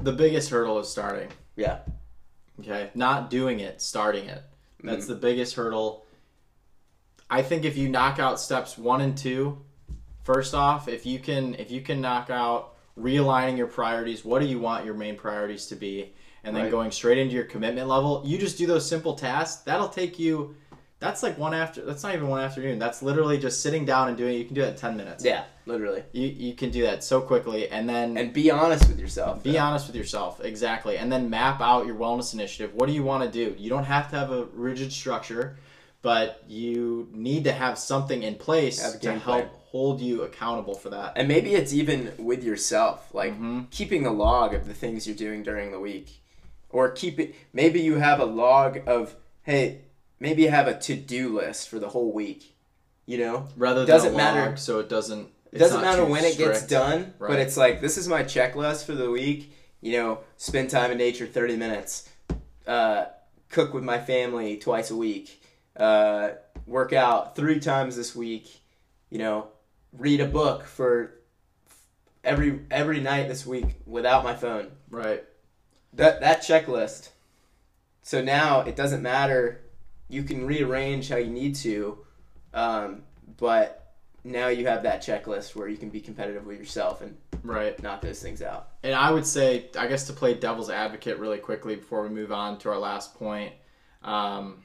The 0.02 0.12
biggest 0.12 0.50
hurdle 0.50 0.78
is 0.78 0.88
starting. 0.88 1.28
yeah 1.56 1.78
Okay, 2.60 2.90
not 2.94 3.30
doing 3.30 3.60
it, 3.60 3.80
starting 3.80 4.28
it. 4.28 4.42
That's 4.82 5.06
the 5.06 5.14
biggest 5.14 5.54
hurdle. 5.54 6.04
I 7.30 7.42
think 7.42 7.64
if 7.64 7.76
you 7.76 7.88
knock 7.88 8.18
out 8.18 8.40
steps 8.40 8.76
one 8.76 9.00
and 9.00 9.16
two, 9.16 9.58
first 10.24 10.54
off, 10.54 10.88
if 10.88 11.06
you 11.06 11.18
can 11.18 11.54
if 11.54 11.70
you 11.70 11.80
can 11.80 12.00
knock 12.00 12.30
out 12.30 12.74
realigning 12.98 13.56
your 13.56 13.66
priorities, 13.66 14.24
what 14.24 14.40
do 14.40 14.46
you 14.46 14.58
want 14.58 14.84
your 14.84 14.94
main 14.94 15.16
priorities 15.16 15.66
to 15.66 15.76
be, 15.76 16.12
and 16.44 16.54
then 16.54 16.64
Right. 16.64 16.70
going 16.70 16.90
straight 16.90 17.18
into 17.18 17.34
your 17.34 17.44
commitment 17.44 17.88
level, 17.88 18.22
you 18.24 18.38
just 18.38 18.56
do 18.58 18.66
those 18.66 18.88
simple 18.88 19.14
tasks. 19.14 19.62
That'll 19.62 19.88
take 19.88 20.18
you. 20.18 20.54
That's 21.00 21.22
like 21.22 21.38
one 21.38 21.54
after. 21.54 21.84
That's 21.84 22.02
not 22.02 22.14
even 22.14 22.26
one 22.28 22.40
afternoon. 22.40 22.78
That's 22.80 23.02
literally 23.04 23.38
just 23.38 23.60
sitting 23.62 23.84
down 23.84 24.08
and 24.08 24.16
doing 24.16 24.34
it. 24.34 24.38
You 24.38 24.44
can 24.46 24.54
do 24.54 24.62
that 24.62 24.70
in 24.70 24.76
ten 24.76 24.96
minutes. 24.96 25.24
yeah 25.24 25.44
literally 25.66 26.02
You 26.12 26.26
you 26.28 26.54
can 26.54 26.70
do 26.70 26.82
that 26.84 27.04
so 27.04 27.20
quickly, 27.20 27.68
and 27.68 27.88
then 27.88 28.16
and 28.16 28.32
be 28.32 28.50
honest 28.50 28.88
with 28.88 28.98
yourself 28.98 29.42
be 29.42 29.52
though. 29.52 29.58
honest 29.58 29.86
with 29.86 29.94
yourself, 29.96 30.40
exactly, 30.42 30.96
and 30.96 31.12
then 31.12 31.28
map 31.30 31.60
out 31.60 31.86
your 31.86 31.94
wellness 31.94 32.32
initiative. 32.34 32.74
What 32.74 32.86
do 32.86 32.92
you 32.94 33.02
want 33.04 33.22
to 33.24 33.30
do? 33.30 33.54
You 33.58 33.68
don't 33.68 33.84
have 33.84 34.10
to 34.10 34.16
have 34.18 34.32
a 34.32 34.46
rigid 34.54 34.90
structure, 34.92 35.58
but 36.02 36.42
you 36.48 37.08
need 37.12 37.44
to 37.44 37.52
have 37.52 37.78
something 37.78 38.22
in 38.22 38.34
place 38.36 38.78
to 38.92 38.98
game 38.98 39.20
help 39.20 39.46
hold 39.70 40.00
you 40.00 40.22
accountable 40.22 40.74
for 40.74 40.88
that. 40.90 41.12
and 41.16 41.28
maybe 41.28 41.54
it's 41.54 41.72
even 41.74 42.10
with 42.18 42.42
yourself 42.42 43.12
like 43.12 43.38
Mhm. 43.38 43.70
keeping 43.70 44.06
a 44.06 44.12
log 44.12 44.54
of 44.54 44.66
the 44.66 44.72
things 44.74 45.06
you're 45.06 45.14
doing 45.14 45.42
during 45.42 45.70
the 45.70 45.78
week 45.78 46.22
or 46.70 46.90
keep 46.90 47.18
it 47.18 47.34
maybe 47.52 47.80
you 47.80 47.96
have 47.96 48.20
a 48.20 48.24
log 48.24 48.80
of 48.86 49.14
hey 49.42 49.82
maybe 50.20 50.42
you 50.42 50.50
have 50.50 50.68
a 50.68 50.78
to-do 50.78 51.36
list 51.38 51.68
for 51.68 51.78
the 51.78 51.88
whole 51.88 52.12
week 52.12 52.54
you 53.06 53.18
know 53.18 53.46
Rather 53.56 53.80
than 53.80 53.88
Doesn't 53.88 54.16
matter- 54.16 54.56
so 54.56 54.78
it 54.80 54.88
doesn't. 54.88 55.28
it 55.52 55.58
doesn't 55.58 55.80
matter 55.80 56.04
when 56.04 56.24
it 56.24 56.36
gets 56.38 56.58
strict. 56.64 56.70
done 56.70 57.14
but 57.18 57.38
it's 57.38 57.56
like 57.56 57.80
this 57.80 57.96
is 57.96 58.06
my 58.08 58.22
checklist 58.22 58.84
for 58.84 58.94
the 58.94 59.10
week 59.10 59.52
you 59.80 59.92
know 59.92 60.18
spend 60.36 60.68
time 60.70 60.90
in 60.90 60.98
nature 60.98 61.26
30 61.26 61.56
minutes 61.56 62.08
uh, 62.66 63.06
cook 63.48 63.72
with 63.72 63.82
my 63.84 63.98
family 63.98 64.56
twice 64.58 64.90
a 64.90 64.96
week 64.96 65.42
uh, 65.76 66.30
work 66.66 66.92
out 66.92 67.34
three 67.34 67.58
times 67.60 67.96
this 67.96 68.14
week 68.14 68.60
you 69.08 69.18
know 69.18 69.46
read 69.96 70.20
a 70.20 70.26
book 70.26 70.64
for 70.66 71.14
every 72.24 72.60
every 72.70 73.00
night 73.00 73.26
this 73.28 73.46
week 73.46 73.66
without 73.86 74.22
my 74.24 74.34
phone 74.34 74.70
Right. 74.90 75.24
That 75.98 76.20
that 76.20 76.40
checklist. 76.40 77.10
So 78.02 78.22
now 78.22 78.60
it 78.62 78.74
doesn't 78.74 79.02
matter. 79.02 79.60
You 80.08 80.22
can 80.22 80.46
rearrange 80.46 81.10
how 81.10 81.16
you 81.16 81.30
need 81.30 81.54
to, 81.56 81.98
um, 82.54 83.02
but 83.36 83.92
now 84.24 84.48
you 84.48 84.66
have 84.66 84.82
that 84.84 85.02
checklist 85.02 85.54
where 85.54 85.68
you 85.68 85.76
can 85.76 85.90
be 85.90 86.00
competitive 86.00 86.46
with 86.46 86.58
yourself 86.58 87.02
and 87.02 87.16
Right. 87.44 87.80
knock 87.82 88.00
those 88.00 88.20
things 88.20 88.42
out. 88.42 88.70
And 88.82 88.94
I 88.94 89.10
would 89.10 89.26
say, 89.26 89.68
I 89.78 89.86
guess, 89.86 90.06
to 90.06 90.12
play 90.12 90.34
devil's 90.34 90.70
advocate 90.70 91.18
really 91.18 91.38
quickly 91.38 91.76
before 91.76 92.02
we 92.02 92.08
move 92.08 92.32
on 92.32 92.58
to 92.60 92.70
our 92.70 92.78
last 92.78 93.14
point, 93.14 93.52
um, 94.02 94.64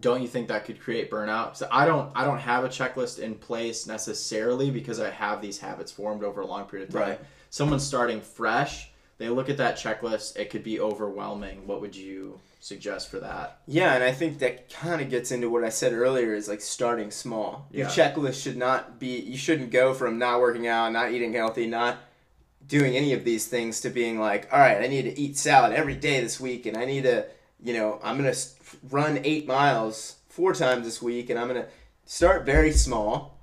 don't 0.00 0.20
you 0.22 0.28
think 0.28 0.48
that 0.48 0.64
could 0.66 0.80
create 0.80 1.10
burnout? 1.10 1.56
So 1.56 1.66
I 1.70 1.86
don't, 1.86 2.12
I 2.14 2.24
don't 2.24 2.38
have 2.38 2.64
a 2.64 2.68
checklist 2.68 3.18
in 3.18 3.34
place 3.34 3.86
necessarily 3.86 4.70
because 4.70 5.00
I 5.00 5.10
have 5.10 5.40
these 5.40 5.58
habits 5.58 5.90
formed 5.90 6.22
over 6.22 6.42
a 6.42 6.46
long 6.46 6.64
period 6.66 6.88
of 6.88 6.94
time. 6.94 7.08
Right. 7.08 7.20
Someone 7.50 7.80
starting 7.80 8.20
fresh, 8.20 8.90
they 9.18 9.28
look 9.28 9.48
at 9.48 9.56
that 9.58 9.76
checklist, 9.76 10.36
it 10.36 10.50
could 10.50 10.62
be 10.62 10.80
overwhelming. 10.80 11.66
What 11.66 11.80
would 11.80 11.94
you 11.94 12.40
suggest 12.60 13.10
for 13.10 13.18
that? 13.20 13.60
Yeah, 13.66 13.94
and 13.94 14.02
I 14.02 14.12
think 14.12 14.38
that 14.38 14.70
kind 14.70 15.00
of 15.00 15.10
gets 15.10 15.30
into 15.30 15.50
what 15.50 15.64
I 15.64 15.68
said 15.68 15.92
earlier 15.92 16.34
is 16.34 16.48
like 16.48 16.60
starting 16.60 17.10
small. 17.10 17.66
Your 17.70 17.86
checklist 17.86 18.42
should 18.42 18.56
not 18.56 18.98
be 18.98 19.18
you 19.18 19.36
shouldn't 19.36 19.70
go 19.70 19.94
from 19.94 20.18
not 20.18 20.40
working 20.40 20.66
out, 20.66 20.92
not 20.92 21.12
eating 21.12 21.32
healthy, 21.32 21.66
not 21.66 21.98
doing 22.66 22.96
any 22.96 23.12
of 23.12 23.24
these 23.24 23.46
things 23.46 23.80
to 23.80 23.90
being 23.90 24.20
like, 24.20 24.48
all 24.52 24.58
right, 24.58 24.82
I 24.82 24.86
need 24.86 25.02
to 25.02 25.18
eat 25.18 25.36
salad 25.36 25.72
every 25.72 25.94
day 25.94 26.20
this 26.20 26.38
week 26.38 26.66
and 26.66 26.76
I 26.76 26.84
need 26.84 27.04
to, 27.04 27.26
you 27.62 27.72
know, 27.72 27.98
I'm 28.02 28.18
going 28.18 28.32
to 28.32 28.38
run 28.90 29.20
8 29.24 29.46
miles 29.46 30.16
four 30.28 30.52
times 30.52 30.84
this 30.84 31.00
week 31.00 31.30
and 31.30 31.38
I'm 31.38 31.48
going 31.48 31.62
to 31.62 31.68
start 32.04 32.44
very 32.44 32.72
small. 32.72 33.38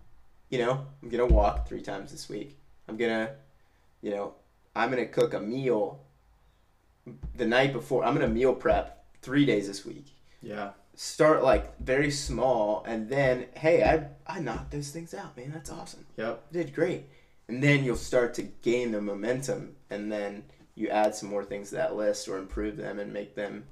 You 0.49 0.59
know, 0.59 0.85
I'm 1.01 1.09
going 1.09 1.27
to 1.27 1.33
walk 1.33 1.67
3 1.67 1.81
times 1.81 2.11
this 2.11 2.29
week. 2.29 2.55
I'm 2.87 2.97
going 2.97 3.11
to, 3.11 3.33
you 4.01 4.11
know, 4.11 4.35
I'm 4.75 4.89
to 5.05 5.05
cook 5.11 5.33
a 5.33 5.39
meal 5.39 6.01
the 7.35 7.45
night 7.45 7.73
before. 7.73 8.03
I'm 8.03 8.13
to 8.19 8.27
meal 8.27 8.53
prep 8.53 9.05
3 9.21 9.45
days 9.45 9.67
this 9.67 9.85
week 9.85 10.07
Yeah. 10.41 10.71
start 10.95 11.43
like 11.43 11.77
very 11.79 12.11
small 12.11 12.83
and 12.87 13.09
then 13.09 13.47
hey 13.55 13.83
i 13.83 14.07
i 14.27 14.39
knocked 14.39 14.71
those 14.71 14.91
things 14.91 15.13
out 15.13 15.35
man 15.35 15.51
that's 15.51 15.69
awesome 15.71 16.05
Yep. 16.17 16.43
I 16.49 16.53
did 16.53 16.73
great 16.75 17.05
and 17.47 17.61
then 17.63 17.83
you'll 17.83 17.95
start 17.95 18.33
to 18.35 18.43
gain 18.43 18.91
the 18.91 19.01
momentum 19.01 19.75
and 19.89 20.11
then 20.11 20.43
you 20.75 20.89
add 20.89 21.15
some 21.15 21.29
more 21.29 21.43
things 21.43 21.69
to 21.69 21.75
that 21.75 21.95
list 21.95 22.27
or 22.27 22.37
improve 22.37 22.77
them 22.77 22.99
and 22.99 23.11
make 23.13 23.33
them 23.35 23.65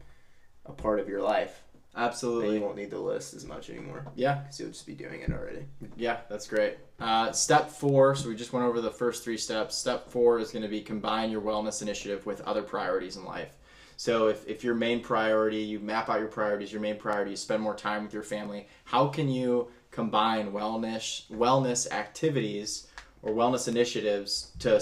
a 0.65 0.71
part 0.71 0.99
of 0.99 1.07
your 1.07 1.21
life 1.21 1.61
Absolutely. 1.95 2.55
you 2.55 2.61
won't 2.61 2.75
need 2.75 2.89
the 2.89 2.97
list 2.99 3.33
as 3.33 3.45
much 3.45 3.69
anymore 3.69 4.05
Yeah. 4.15 4.39
because 4.39 4.59
you'll 4.59 4.69
just 4.69 4.85
be 4.87 4.93
doing 4.95 5.21
it 5.21 5.31
already 5.31 5.65
Yeah, 5.95 6.21
that's 6.29 6.47
great. 6.47 6.77
Uh, 6.99 7.31
step 7.31 7.69
four, 7.69 8.15
so 8.15 8.29
we 8.29 8.35
just 8.35 8.53
went 8.53 8.65
over 8.65 8.81
the 8.81 8.91
first 8.91 9.23
three 9.23 9.37
steps. 9.37 9.75
Step 9.77 10.09
four 10.09 10.39
is 10.39 10.51
going 10.51 10.63
to 10.63 10.69
be 10.69 10.81
combine 10.81 11.29
your 11.29 11.41
wellness 11.41 11.81
initiative 11.81 12.25
with 12.25 12.41
other 12.41 12.63
priorities 12.63 13.15
in 13.17 13.25
life. 13.25 13.55
So 13.97 14.27
if, 14.27 14.47
if 14.47 14.63
your 14.63 14.73
main 14.75 15.01
priority, 15.01 15.57
you 15.59 15.79
map 15.79 16.09
out 16.09 16.19
your 16.19 16.27
priorities, 16.27 16.71
your 16.71 16.81
main 16.81 16.97
priority 16.97 17.33
is 17.33 17.41
spend 17.41 17.61
more 17.61 17.75
time 17.75 18.03
with 18.03 18.13
your 18.13 18.23
family, 18.23 18.67
how 18.85 19.07
can 19.07 19.29
you 19.29 19.67
combine 19.91 20.51
wellness 20.51 21.29
wellness 21.31 21.89
activities 21.91 22.87
or 23.21 23.31
wellness 23.31 23.67
initiatives 23.67 24.51
to 24.59 24.81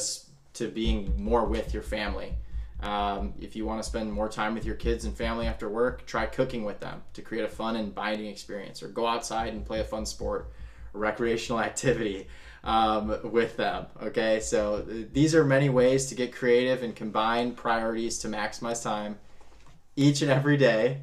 to 0.54 0.68
being 0.68 1.14
more 1.22 1.46
with 1.46 1.74
your 1.74 1.84
family. 1.84 2.34
Um, 2.82 3.34
if 3.40 3.56
you 3.56 3.66
want 3.66 3.82
to 3.82 3.88
spend 3.88 4.12
more 4.12 4.28
time 4.28 4.56
with 4.56 4.66
your 4.66 4.76
kids 4.76 5.06
and 5.06 5.16
family 5.16 5.46
after 5.46 5.70
work, 5.70 6.06
try 6.08 6.26
cooking 6.26 6.64
with 6.64 6.80
them 6.80 7.04
to 7.14 7.22
create 7.22 7.46
a 7.46 7.50
fun 7.50 7.76
and 7.76 7.94
binding 7.94 8.28
experience, 8.28 8.82
or 8.82 8.88
go 8.88 9.06
outside 9.06 9.54
and 9.54 9.66
play 9.66 9.82
a 9.82 9.84
fun 9.84 10.06
sport, 10.06 10.52
or 10.94 11.02
recreational 11.02 11.60
activity 11.70 12.28
um, 12.64 13.20
with 13.32 13.56
them. 13.58 13.86
Okay, 14.02 14.40
so 14.40 14.82
th- 14.82 15.10
these 15.14 15.36
are 15.36 15.46
many 15.46 15.70
ways 15.70 16.08
to 16.08 16.16
get 16.16 16.34
creative 16.34 16.82
and 16.82 16.96
combine 16.96 17.54
priorities 17.54 18.18
to 18.20 18.28
maximize 18.28 18.84
time 18.84 19.18
each 19.96 20.22
and 20.22 20.32
every 20.32 20.58
day. 20.58 21.02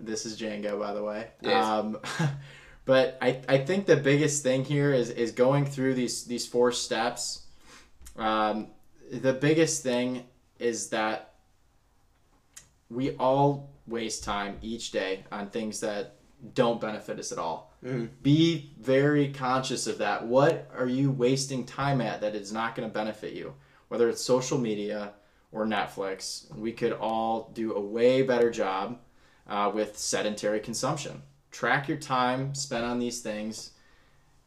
This 0.00 0.26
is 0.26 0.38
Django, 0.38 0.78
by 0.78 0.92
the 0.92 1.02
way. 1.02 1.28
Yes. 1.40 1.64
Um, 1.64 1.98
but 2.84 3.16
I, 3.22 3.40
I 3.48 3.58
think 3.58 3.86
the 3.86 3.96
biggest 3.96 4.42
thing 4.42 4.64
here 4.64 4.92
is, 4.92 5.10
is 5.10 5.32
going 5.32 5.64
through 5.64 5.94
these 5.94 6.24
these 6.24 6.46
four 6.46 6.72
steps. 6.72 7.46
Um, 8.16 8.68
the 9.10 9.32
biggest 9.32 9.82
thing 9.82 10.24
is 10.64 10.88
that 10.88 11.34
we 12.88 13.16
all 13.16 13.70
waste 13.86 14.24
time 14.24 14.56
each 14.62 14.90
day 14.90 15.24
on 15.30 15.50
things 15.50 15.80
that 15.80 16.16
don't 16.54 16.80
benefit 16.80 17.18
us 17.18 17.32
at 17.32 17.38
all. 17.38 17.72
Mhm. 17.84 18.08
Be 18.22 18.72
very 18.78 19.32
conscious 19.32 19.86
of 19.86 19.98
that. 19.98 20.26
What 20.26 20.70
are 20.74 20.86
you 20.86 21.10
wasting 21.10 21.66
time 21.66 22.00
at 22.00 22.20
that 22.22 22.34
is 22.34 22.52
not 22.52 22.74
going 22.74 22.88
to 22.88 22.92
benefit 22.92 23.34
you? 23.34 23.54
Whether 23.88 24.08
it's 24.08 24.22
social 24.22 24.58
media 24.58 25.12
or 25.52 25.66
Netflix, 25.66 26.52
we 26.56 26.72
could 26.72 26.92
all 26.92 27.50
do 27.52 27.74
a 27.74 27.80
way 27.80 28.22
better 28.22 28.50
job 28.50 29.00
uh, 29.46 29.70
with 29.74 29.98
sedentary 29.98 30.60
consumption. 30.60 31.22
Track 31.50 31.88
your 31.88 31.98
time 31.98 32.54
spent 32.54 32.84
on 32.84 32.98
these 32.98 33.20
things 33.20 33.72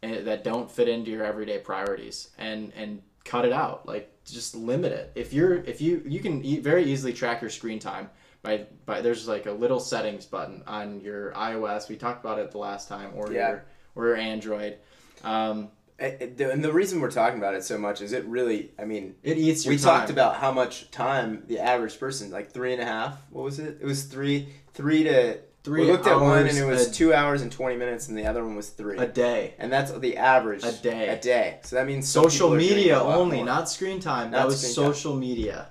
that 0.01 0.43
don't 0.43 0.71
fit 0.71 0.87
into 0.87 1.11
your 1.11 1.23
everyday 1.23 1.59
priorities, 1.59 2.29
and 2.37 2.71
and 2.75 3.01
cut 3.23 3.45
it 3.45 3.53
out. 3.53 3.87
Like 3.87 4.11
just 4.31 4.55
limit 4.55 4.91
it. 4.91 5.11
If 5.15 5.33
you're 5.33 5.55
if 5.55 5.81
you 5.81 6.01
you 6.05 6.19
can 6.19 6.43
e- 6.43 6.59
very 6.59 6.83
easily 6.85 7.13
track 7.13 7.41
your 7.41 7.49
screen 7.49 7.79
time 7.79 8.09
by 8.41 8.65
by 8.85 9.01
there's 9.01 9.27
like 9.27 9.45
a 9.45 9.51
little 9.51 9.79
settings 9.79 10.25
button 10.25 10.63
on 10.67 11.01
your 11.01 11.31
iOS. 11.33 11.89
We 11.89 11.95
talked 11.97 12.23
about 12.23 12.39
it 12.39 12.51
the 12.51 12.57
last 12.57 12.87
time, 12.87 13.11
or 13.15 13.31
Yeah. 13.31 13.49
your 13.49 13.65
or 13.95 14.05
your 14.07 14.15
Android. 14.17 14.77
Um, 15.23 15.69
And 15.99 16.37
the- 16.37 16.71
reason 16.71 17.01
we're 17.01 17.09
talking 17.09 17.39
about 17.39 17.55
it 17.55 17.63
so 17.63 17.75
much 17.79 18.01
is 18.03 18.13
it 18.13 18.23
really, 18.25 18.71
I 18.77 18.85
mean, 18.85 19.15
it 19.23 19.39
eats 19.39 19.65
your 19.65 19.73
we 19.73 19.79
time. 19.79 20.01
talked 20.01 20.11
about 20.11 20.35
how 20.35 20.51
much 20.51 20.91
time 20.91 21.41
the 21.47 21.57
average 21.57 21.99
person, 21.99 22.29
like 22.29 22.51
three 22.51 22.71
and 22.71 22.79
a 22.79 22.85
half, 22.85 23.17
what 23.31 23.43
was 23.43 23.57
it? 23.57 23.79
It 23.81 23.85
was 23.85 24.03
three, 24.03 24.49
three 24.73 25.05
to, 25.05 25.39
three 25.67 25.81
we 25.81 25.91
looked 25.91 26.07
at 26.07 26.17
one 26.17 26.47
and 26.47 26.57
it 26.57 26.63
was 26.63 26.89
two 26.89 27.13
hours 27.13 27.41
and 27.41 27.51
20 27.51 27.75
minutes 27.75 28.07
and 28.07 28.17
the 28.17 28.25
other 28.25 28.41
one 28.41 28.55
was 28.55 28.69
three. 28.69 28.97
a 28.97 29.05
day. 29.05 29.53
and 29.59 29.71
that's 29.71 29.91
the 29.91 30.15
average. 30.15 30.63
A 30.63 30.71
day. 30.71 31.09
A 31.09 31.19
day. 31.19 31.59
So 31.63 31.75
that 31.75 31.85
means 31.85 32.07
Social 32.07 32.47
people 32.47 32.55
are 32.55 32.59
doing 32.59 32.75
media 32.75 32.99
only, 33.01 33.37
more. 33.37 33.45
not 33.45 33.69
screen 33.69 33.99
time. 33.99 34.31
Not 34.31 34.37
that 34.37 34.47
was 34.47 34.61
screen 34.61 34.85
time. 34.85 34.93
social 34.93 35.15
media. 35.15 35.67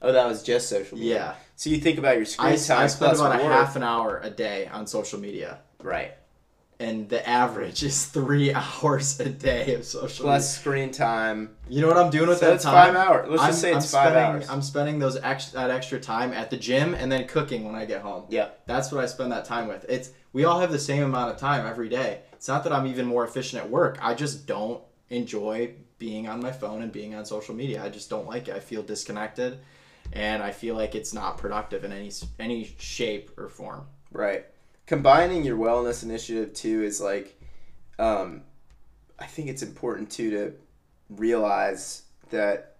Oh, 0.00 0.12
that 0.12 0.28
was 0.28 0.44
just 0.44 0.68
social 0.68 0.96
media. 0.96 1.14
Yeah. 1.14 1.34
So 1.56 1.68
you 1.68 1.78
think 1.78 1.98
about 1.98 2.16
your 2.16 2.26
screen 2.26 2.52
I, 2.52 2.56
time 2.56 2.78
I 2.78 2.86
spend 2.86 3.16
about 3.16 3.40
a 3.40 3.42
half 3.42 3.74
an 3.74 3.82
hour 3.82 4.20
a 4.22 4.30
day 4.30 4.68
on 4.68 4.86
social 4.86 5.18
media. 5.18 5.58
Right. 5.82 6.12
And 6.80 7.08
the 7.10 7.28
average 7.28 7.82
is 7.82 8.06
three 8.06 8.54
hours 8.82 9.20
a 9.20 9.28
day 9.28 9.74
of 9.74 9.84
social 9.84 10.24
Plus 10.24 10.58
screen 10.58 10.90
time. 10.90 11.50
You 11.68 11.82
know 11.82 11.88
what 11.88 11.98
I'm 11.98 12.10
doing 12.10 12.28
with 12.28 12.38
So 12.38 12.46
that 12.46 12.54
it's 12.54 12.64
time? 12.64 12.94
five 12.94 12.96
hours. 12.96 13.28
Let's 13.28 13.42
I'm, 13.42 13.48
just 13.50 13.60
say 13.60 13.70
I'm 13.70 13.76
it's 13.78 13.90
five 13.90 14.12
spending, 14.12 14.22
hours. 14.24 14.48
I'm 14.48 14.62
spending 14.62 14.98
those 14.98 15.16
ex, 15.18 15.50
that 15.50 15.70
extra 15.70 16.00
time 16.00 16.32
at 16.32 16.48
the 16.50 16.56
gym 16.56 16.94
and 16.94 17.12
then 17.12 17.26
cooking 17.28 17.64
when 17.64 17.74
I 17.74 17.84
get 17.84 18.00
home. 18.00 18.24
Yeah. 18.30 18.48
That's 18.66 18.90
what 18.90 19.04
I 19.04 19.06
spend 19.06 19.30
that 19.30 19.44
time 19.44 19.68
with. 19.68 19.84
It's 19.88 20.10
we 20.32 20.44
all 20.44 20.58
have 20.60 20.72
the 20.72 20.78
same 20.78 21.02
amount 21.02 21.30
of 21.32 21.36
time 21.36 21.66
every 21.66 21.90
day. 21.90 22.22
It's 22.32 22.48
not 22.48 22.64
that 22.64 22.72
I'm 22.72 22.86
even 22.86 23.04
more 23.06 23.24
efficient 23.24 23.62
at 23.62 23.70
work. 23.70 23.98
I 24.00 24.14
just 24.14 24.46
don't 24.46 24.82
enjoy 25.10 25.74
being 25.98 26.28
on 26.28 26.40
my 26.40 26.50
phone 26.50 26.80
and 26.80 26.90
being 26.90 27.14
on 27.14 27.26
social 27.26 27.54
media. 27.54 27.84
I 27.84 27.90
just 27.90 28.08
don't 28.08 28.26
like 28.26 28.48
it. 28.48 28.54
I 28.56 28.60
feel 28.60 28.82
disconnected 28.82 29.58
and 30.14 30.42
I 30.42 30.50
feel 30.50 30.74
like 30.76 30.94
it's 30.94 31.12
not 31.12 31.36
productive 31.36 31.84
in 31.84 31.92
any 31.92 32.10
any 32.38 32.74
shape 32.78 33.32
or 33.38 33.48
form. 33.48 33.86
Right. 34.12 34.46
Combining 34.90 35.44
your 35.44 35.56
wellness 35.56 36.02
initiative 36.02 36.52
too 36.52 36.82
is 36.82 37.00
like, 37.00 37.40
um, 38.00 38.42
I 39.20 39.26
think 39.26 39.48
it's 39.48 39.62
important 39.62 40.10
too 40.10 40.30
to 40.32 40.52
realize 41.08 42.02
that, 42.30 42.74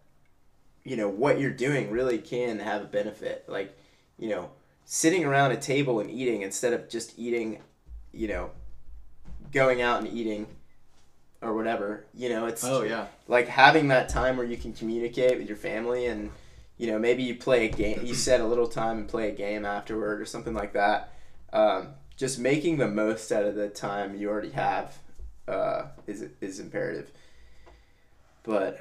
you 0.82 0.96
know, 0.96 1.08
what 1.08 1.38
you're 1.38 1.52
doing 1.52 1.88
really 1.92 2.18
can 2.18 2.58
have 2.58 2.82
a 2.82 2.86
benefit. 2.86 3.44
Like, 3.46 3.78
you 4.18 4.28
know, 4.28 4.50
sitting 4.84 5.24
around 5.24 5.52
a 5.52 5.56
table 5.56 6.00
and 6.00 6.10
eating 6.10 6.42
instead 6.42 6.72
of 6.72 6.88
just 6.88 7.16
eating, 7.16 7.60
you 8.10 8.26
know, 8.26 8.50
going 9.52 9.80
out 9.80 10.02
and 10.02 10.12
eating 10.12 10.48
or 11.40 11.54
whatever, 11.54 12.06
you 12.12 12.28
know, 12.28 12.46
it's 12.46 12.64
Oh 12.64 12.82
yeah. 12.82 13.06
like 13.28 13.46
having 13.46 13.86
that 13.86 14.08
time 14.08 14.36
where 14.36 14.46
you 14.46 14.56
can 14.56 14.72
communicate 14.72 15.38
with 15.38 15.46
your 15.46 15.56
family 15.56 16.06
and 16.06 16.32
you 16.76 16.88
know 16.88 16.98
maybe 16.98 17.22
you 17.22 17.36
play 17.36 17.66
a 17.66 17.70
game 17.70 18.00
you 18.02 18.14
set 18.26 18.40
a 18.40 18.46
little 18.46 18.66
time 18.66 18.98
and 18.98 19.06
play 19.06 19.28
a 19.28 19.32
game 19.32 19.64
afterward 19.64 20.20
or 20.20 20.24
something 20.24 20.54
like 20.54 20.72
that 20.72 21.12
um, 21.52 21.88
just 22.20 22.38
making 22.38 22.76
the 22.76 22.86
most 22.86 23.32
out 23.32 23.44
of 23.44 23.54
the 23.54 23.68
time 23.68 24.14
you 24.14 24.28
already 24.28 24.50
have 24.50 24.96
uh, 25.48 25.86
is 26.06 26.24
is 26.40 26.60
imperative 26.60 27.10
but 28.42 28.80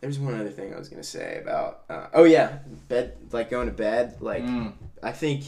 there's 0.00 0.18
one 0.18 0.34
other 0.34 0.50
thing 0.50 0.74
I 0.74 0.78
was 0.78 0.88
gonna 0.88 1.02
say 1.02 1.38
about 1.40 1.84
uh, 1.88 2.06
oh 2.12 2.24
yeah 2.24 2.58
bed 2.88 3.16
like 3.32 3.50
going 3.50 3.68
to 3.68 3.72
bed 3.72 4.16
like 4.20 4.42
Mm. 4.42 4.72
I 5.02 5.12
think 5.12 5.44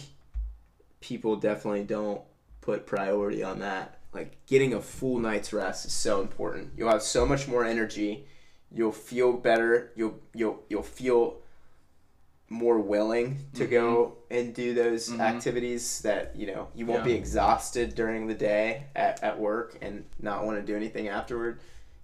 people 1.00 1.36
definitely 1.36 1.84
don't 1.84 2.22
put 2.62 2.86
priority 2.86 3.42
on 3.42 3.58
that. 3.58 3.98
Like 4.14 4.36
getting 4.46 4.72
a 4.72 4.80
full 4.80 5.18
night's 5.18 5.52
rest 5.52 5.84
is 5.84 5.92
so 5.92 6.22
important. 6.22 6.70
You'll 6.76 6.88
have 6.88 7.02
so 7.02 7.26
much 7.26 7.46
more 7.48 7.64
energy. 7.64 8.26
You'll 8.70 8.92
feel 8.92 9.34
better. 9.34 9.92
You'll 9.94 10.18
you'll 10.32 10.62
you'll 10.70 10.82
feel 10.82 11.41
more 12.52 12.78
willing 12.78 13.38
to 13.54 13.66
go 13.66 14.18
and 14.30 14.54
do 14.54 14.74
those 14.74 15.08
Mhm. 15.08 15.20
activities 15.20 16.02
that 16.02 16.36
you 16.36 16.46
know 16.46 16.68
you 16.74 16.84
won't 16.86 17.02
be 17.04 17.14
exhausted 17.14 17.94
during 17.94 18.26
the 18.26 18.34
day 18.34 18.84
at, 18.94 19.22
at 19.22 19.38
work 19.40 19.76
and 19.80 20.04
not 20.20 20.44
want 20.44 20.58
to 20.58 20.62
do 20.62 20.76
anything 20.76 21.08
afterward 21.08 21.58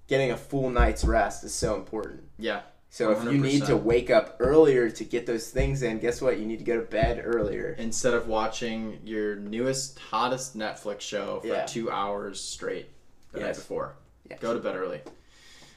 getting 0.06 0.30
a 0.30 0.36
full 0.36 0.70
night's 0.70 1.04
rest 1.04 1.44
is 1.44 1.52
so 1.54 1.74
important 1.76 2.22
Yeah. 2.38 2.62
so 2.88 3.10
if 3.12 3.22
you 3.24 3.32
need 3.38 3.66
to 3.66 3.76
wake 3.76 4.10
up 4.10 4.36
earlier 4.40 4.88
to 4.88 5.04
get 5.04 5.26
those 5.26 5.50
things 5.50 5.82
in, 5.82 5.98
guess 5.98 6.22
what? 6.22 6.38
You 6.38 6.46
need 6.46 6.58
to 6.60 6.64
go 6.64 6.76
to 6.76 6.86
bed 6.86 7.20
earlier. 7.22 7.74
Instead 7.78 8.14
of 8.14 8.26
watching 8.26 9.00
your 9.04 9.36
newest, 9.36 9.98
hottest 9.98 10.56
Netflix 10.56 11.02
show 11.02 11.40
for 11.40 11.48
Yeah. 11.48 11.66
two 11.66 11.90
hours 11.90 12.40
straight 12.40 12.88
the 13.32 13.40
night 13.40 13.54
before, 13.56 13.96
Yes. 14.30 14.40
go 14.40 14.54
to 14.54 14.60
bed 14.60 14.76
early. 14.76 15.02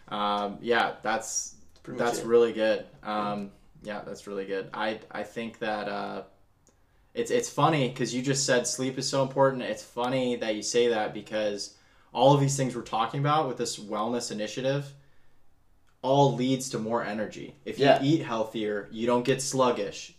Um, 0.08 0.60
yeah, 0.62 0.94
that's 1.04 1.56
that's 1.86 2.22
really 2.22 2.54
good. 2.54 2.86
Um, 3.04 3.52
yeah, 3.84 4.02
that's 4.06 4.28
really 4.28 4.46
good. 4.46 4.70
I 4.74 5.00
I 5.12 5.24
think 5.24 5.60
that 5.60 5.88
uh, 5.88 6.24
it's 7.14 7.32
it's 7.32 7.50
funny 7.50 7.90
because 7.90 8.14
you 8.14 8.22
just 8.22 8.46
said 8.46 8.68
sleep 8.68 8.98
is 8.98 9.08
so 9.08 9.24
important. 9.24 9.64
It's 9.64 9.84
funny 9.84 10.36
that 10.38 10.56
you 10.56 10.62
say 10.62 10.88
that 10.90 11.14
because 11.14 11.76
all 12.14 12.34
of 12.34 12.42
these 12.42 12.58
things 12.58 12.76
we're 12.76 12.82
talking 12.82 13.20
about 13.20 13.48
with 13.48 13.58
this 13.58 13.80
wellness 13.80 14.32
initiative 14.32 14.94
all 16.02 16.36
leads 16.36 16.70
to 16.70 16.80
more 16.80 17.04
energy. 17.04 17.56
If 17.64 17.80
you 17.80 17.86
Yeah. 17.86 18.02
eat 18.02 18.24
healthier, 18.24 18.88
you 18.92 19.06
don't 19.06 19.24
get 19.24 19.42
sluggish. 19.42 20.16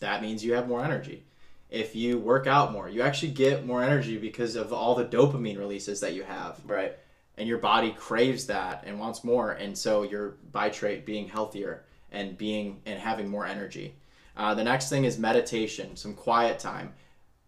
That 0.00 0.20
means 0.22 0.44
you 0.44 0.54
have 0.54 0.66
more 0.68 0.84
energy. 0.84 1.24
If 1.70 1.94
you 1.94 2.18
work 2.18 2.46
out 2.48 2.72
more, 2.72 2.88
you 2.88 3.02
actually 3.02 3.30
get 3.30 3.64
more 3.64 3.84
energy 3.84 4.18
because 4.18 4.56
of 4.56 4.72
all 4.72 4.96
the 4.96 5.04
dopamine 5.04 5.58
releases 5.58 6.00
that 6.00 6.14
you 6.14 6.24
have 6.24 6.60
Right. 6.66 6.96
and 7.36 7.48
your 7.48 7.58
body 7.58 7.92
craves 7.92 8.46
that 8.46 8.82
and 8.84 8.98
wants 8.98 9.22
more 9.22 9.52
and 9.52 9.78
so 9.78 10.02
your 10.02 10.34
bitrate 10.52 11.04
being 11.04 11.28
healthier 11.28 11.84
and 12.12 12.36
being 12.36 12.80
and 12.86 12.98
having 12.98 13.28
more 13.28 13.46
energy. 13.46 13.94
Uh, 14.36 14.54
the 14.54 14.64
next 14.64 14.88
thing 14.88 15.04
is 15.04 15.18
meditation 15.18 15.96
some 15.96 16.14
quiet 16.14 16.58
time. 16.58 16.92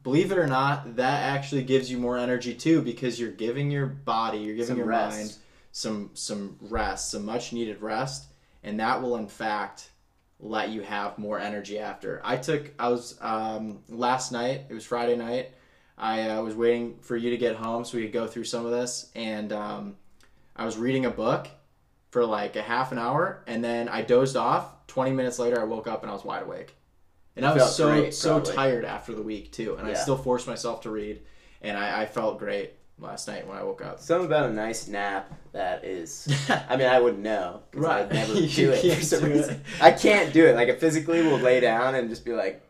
Believe 0.02 0.32
it 0.32 0.38
or 0.38 0.46
not 0.46 0.96
that 0.96 1.22
actually 1.22 1.62
gives 1.62 1.90
you 1.90 1.98
more 1.98 2.18
energy 2.18 2.54
too 2.54 2.82
because 2.82 3.20
you're 3.20 3.30
giving 3.30 3.70
your 3.70 3.86
body 3.86 4.38
you're 4.38 4.56
giving 4.56 4.68
Some 4.68 4.78
your 4.78 4.86
rest. 4.86 5.16
mind 5.16 5.34
some 5.70 6.10
some 6.14 6.56
rest 6.60 7.10
some 7.10 7.24
much 7.24 7.52
needed 7.52 7.80
rest 7.80 8.26
and 8.64 8.80
that 8.80 9.00
will 9.00 9.16
in 9.16 9.28
fact 9.28 9.90
let 10.40 10.70
you 10.70 10.82
have 10.82 11.18
more 11.18 11.38
energy 11.38 11.78
after. 11.78 12.20
I 12.24 12.36
took 12.36 12.72
i 12.78 12.88
was 12.88 13.16
um, 13.20 13.78
last 13.88 14.32
night 14.32 14.62
it 14.68 14.74
was 14.74 14.84
friday 14.84 15.16
night 15.16 15.52
I 16.02 16.30
uh, 16.30 16.42
was 16.42 16.54
waiting 16.54 16.98
for 17.00 17.16
you 17.16 17.30
to 17.30 17.36
get 17.36 17.56
home 17.56 17.84
so 17.84 17.96
we 17.96 18.04
could 18.04 18.12
go 18.12 18.26
through 18.26 18.44
some 18.44 18.64
of 18.64 18.72
this, 18.72 19.10
and 19.14 19.52
um, 19.52 19.96
I 20.56 20.64
was 20.64 20.76
reading 20.76 21.06
a 21.06 21.10
book 21.10 21.48
for 22.12 22.24
like 22.24 22.54
a 22.56 22.62
half 22.62 22.92
an 22.92 22.98
hour, 22.98 23.42
and 23.48 23.64
then 23.64 23.88
I 23.88 24.02
dozed 24.02 24.36
off. 24.36 24.86
Twenty 24.86 25.10
minutes 25.10 25.38
later, 25.38 25.60
I 25.60 25.64
woke 25.64 25.86
up 25.88 26.02
and 26.02 26.10
I 26.10 26.14
was 26.14 26.24
wide 26.24 26.42
awake, 26.44 26.74
and 27.34 27.44
I 27.44 27.52
was 27.54 27.74
so 27.74 27.88
great, 27.88 28.14
so 28.14 28.38
tired 28.40 28.84
after 28.84 29.14
the 29.14 29.22
week 29.22 29.50
too, 29.50 29.74
and 29.76 29.86
I 29.88 29.94
still 29.94 30.16
forced 30.18 30.46
myself 30.46 30.82
to 30.82 30.90
read, 30.90 31.20
and 31.62 31.76
I, 31.76 32.02
I 32.02 32.06
felt 32.06 32.38
great 32.38 32.74
last 32.98 33.26
night 33.26 33.48
when 33.48 33.56
I 33.56 33.62
woke 33.64 33.82
up. 33.82 33.98
Something 33.98 34.26
about 34.26 34.50
a 34.50 34.52
nice 34.52 34.86
nap 34.86 35.32
that 35.52 35.84
is. 35.84 36.28
I 36.68 36.76
mean, 36.76 36.86
I 36.86 37.00
wouldn't 37.00 37.22
know 37.22 37.62
because 37.70 37.86
Right. 37.86 38.06
I 38.06 38.12
never 38.14 38.34
do 38.46 38.70
it 38.70 38.76
for 38.76 38.88
can't 38.88 39.02
some 39.04 39.24
do 39.24 39.32
it. 39.32 39.60
I 39.80 39.90
can't 39.90 40.32
do 40.32 40.46
it. 40.46 40.54
Like, 40.54 40.68
I 40.68 40.74
physically 40.76 41.22
will 41.22 41.38
lay 41.38 41.58
down 41.60 41.94
and 41.96 42.08
just 42.10 42.24
be 42.24 42.32
like. 42.32 42.62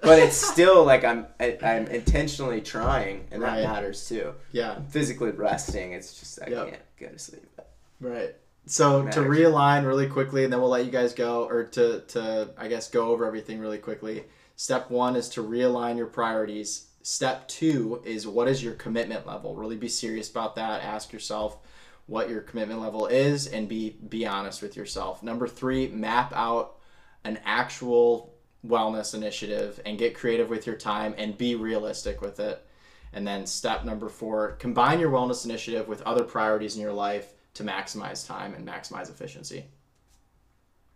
But 0.00 0.18
it's 0.20 0.36
still 0.52 0.84
like 0.84 1.04
I'm 1.04 1.26
I, 1.40 1.58
I'm 1.62 1.86
intentionally 1.88 2.60
trying, 2.60 3.26
and 3.32 3.42
that 3.42 3.62
matters 3.62 4.08
too. 4.08 4.34
yeah, 4.52 4.74
I'm 4.76 4.86
physically 4.86 5.30
resting. 5.32 5.92
It's 5.92 6.18
just 6.18 6.40
I 6.42 6.50
Yep. 6.50 6.68
can't 6.70 6.82
go 6.98 7.06
to 7.08 7.18
sleep. 7.18 7.60
Right. 8.00 8.34
So 8.66 9.06
to 9.08 9.20
realign 9.20 9.84
really 9.86 10.06
quickly, 10.06 10.44
and 10.44 10.52
then 10.52 10.60
we'll 10.60 10.70
let 10.70 10.84
you 10.84 10.92
guys 10.92 11.14
go, 11.14 11.48
or 11.48 11.64
to 11.64 12.00
to 12.08 12.50
I 12.56 12.68
guess 12.68 12.88
go 12.88 13.08
over 13.08 13.26
everything 13.26 13.58
really 13.58 13.78
quickly. 13.78 14.24
Step 14.54 14.90
one 14.90 15.16
is 15.16 15.28
to 15.30 15.42
realign 15.42 15.96
your 15.96 16.06
priorities. 16.06 16.86
Step 17.02 17.48
two 17.48 18.00
is 18.04 18.26
what 18.26 18.46
is 18.46 18.62
your 18.62 18.74
commitment 18.74 19.26
level? 19.26 19.56
Really 19.56 19.76
be 19.76 19.88
serious 19.88 20.30
about 20.30 20.54
that. 20.56 20.82
Ask 20.82 21.12
yourself 21.12 21.58
what 22.06 22.30
your 22.30 22.40
commitment 22.40 22.80
level 22.80 23.06
is, 23.06 23.48
and 23.48 23.68
be 23.68 23.96
be 24.08 24.24
honest 24.26 24.62
with 24.62 24.76
yourself. 24.76 25.22
Number 25.22 25.48
three, 25.48 25.88
map 25.88 26.32
out 26.32 26.78
an 27.24 27.40
actual 27.44 28.34
wellness 28.64 29.12
initiative 29.12 29.80
and 29.84 29.98
get 29.98 30.14
creative 30.14 30.48
with 30.48 30.66
your 30.68 30.76
time 30.76 31.14
and 31.18 31.36
be 31.36 31.56
realistic 31.56 32.20
with 32.20 32.38
it. 32.38 32.64
And 33.12 33.26
then 33.26 33.44
step 33.44 33.84
number 33.84 34.08
four, 34.08 34.52
combine 34.52 35.00
your 35.00 35.10
wellness 35.10 35.44
initiative 35.44 35.88
with 35.88 36.00
other 36.02 36.22
priorities 36.22 36.76
in 36.76 36.82
your 36.82 36.92
life 36.92 37.34
to 37.54 37.64
maximize 37.64 38.26
time 38.26 38.54
and 38.54 38.66
maximize 38.66 39.10
efficiency. 39.10 39.64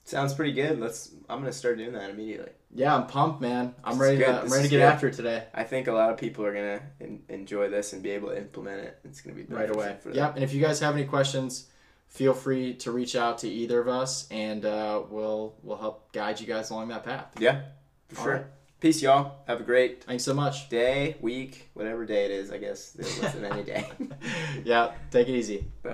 Sounds 0.05 0.35
pretty 0.35 0.53
good. 0.53 0.79
Let's. 0.79 1.11
I'm 1.29 1.41
gonna 1.41 1.53
start 1.53 1.79
doing 1.79 1.93
that 1.95 2.11
immediately. 2.11 2.53
Yeah, 2.73 2.95
I'm 2.95 3.07
pumped, 3.09 3.41
man. 3.41 3.75
I'm 3.83 3.99
This 3.99 4.01
ready 4.01 4.19
to 4.19 4.41
I'm 4.43 4.49
ready 4.49 4.63
to 4.65 4.69
get 4.69 4.77
good. 4.79 4.83
after 4.83 5.09
it 5.09 5.15
today. 5.15 5.45
I 5.53 5.65
think 5.65 5.89
a 5.89 5.93
lot 5.93 6.11
of 6.11 6.17
people 6.17 6.45
are 6.47 6.55
gonna 6.55 6.81
en- 7.01 7.23
enjoy 7.29 7.69
this 7.71 7.93
and 7.93 8.03
be 8.05 8.11
able 8.11 8.29
to 8.29 8.39
implement 8.39 8.83
it. 8.83 8.99
It's 9.05 9.21
gonna 9.21 9.35
be 9.35 9.43
Right 9.43 9.69
away. 9.69 9.97
For. 10.01 10.13
Yep. 10.13 10.37
And 10.37 10.45
if 10.45 10.55
you 10.55 10.61
guys 10.61 10.79
have 10.79 10.95
any 10.95 11.07
questions, 11.07 11.67
feel 12.07 12.35
free 12.35 12.75
to 12.75 12.93
reach 12.93 13.17
out 13.17 13.39
to 13.39 13.49
either 13.49 13.81
of 13.81 13.89
us, 13.89 14.29
and 14.31 14.65
uh, 14.65 15.03
we'll 15.11 15.57
we'll 15.65 15.77
help 15.79 16.13
guide 16.13 16.39
you 16.41 16.47
guys 16.47 16.71
along 16.71 16.89
that 16.89 17.03
path. 17.05 17.27
Yeah, 17.41 17.63
for 18.11 18.19
All 18.19 18.25
sure. 18.25 18.33
right. 18.35 18.45
Peace, 18.79 19.03
y'all. 19.03 19.37
Have 19.49 19.61
a 19.61 19.65
great 19.65 20.05
Thanks 20.05 20.23
so 20.23 20.35
much. 20.35 20.69
day, 20.69 21.17
week, 21.21 21.71
whatever 21.75 22.05
day 22.07 22.27
it 22.27 22.31
is. 22.31 22.53
I 22.53 22.59
guess 22.59 22.95
listen 22.97 23.45
any 23.45 23.65
day. 23.65 23.87
yeah. 24.65 24.93
Take 25.11 25.29
it 25.29 25.35
easy. 25.35 25.59
Bye. 25.59 25.85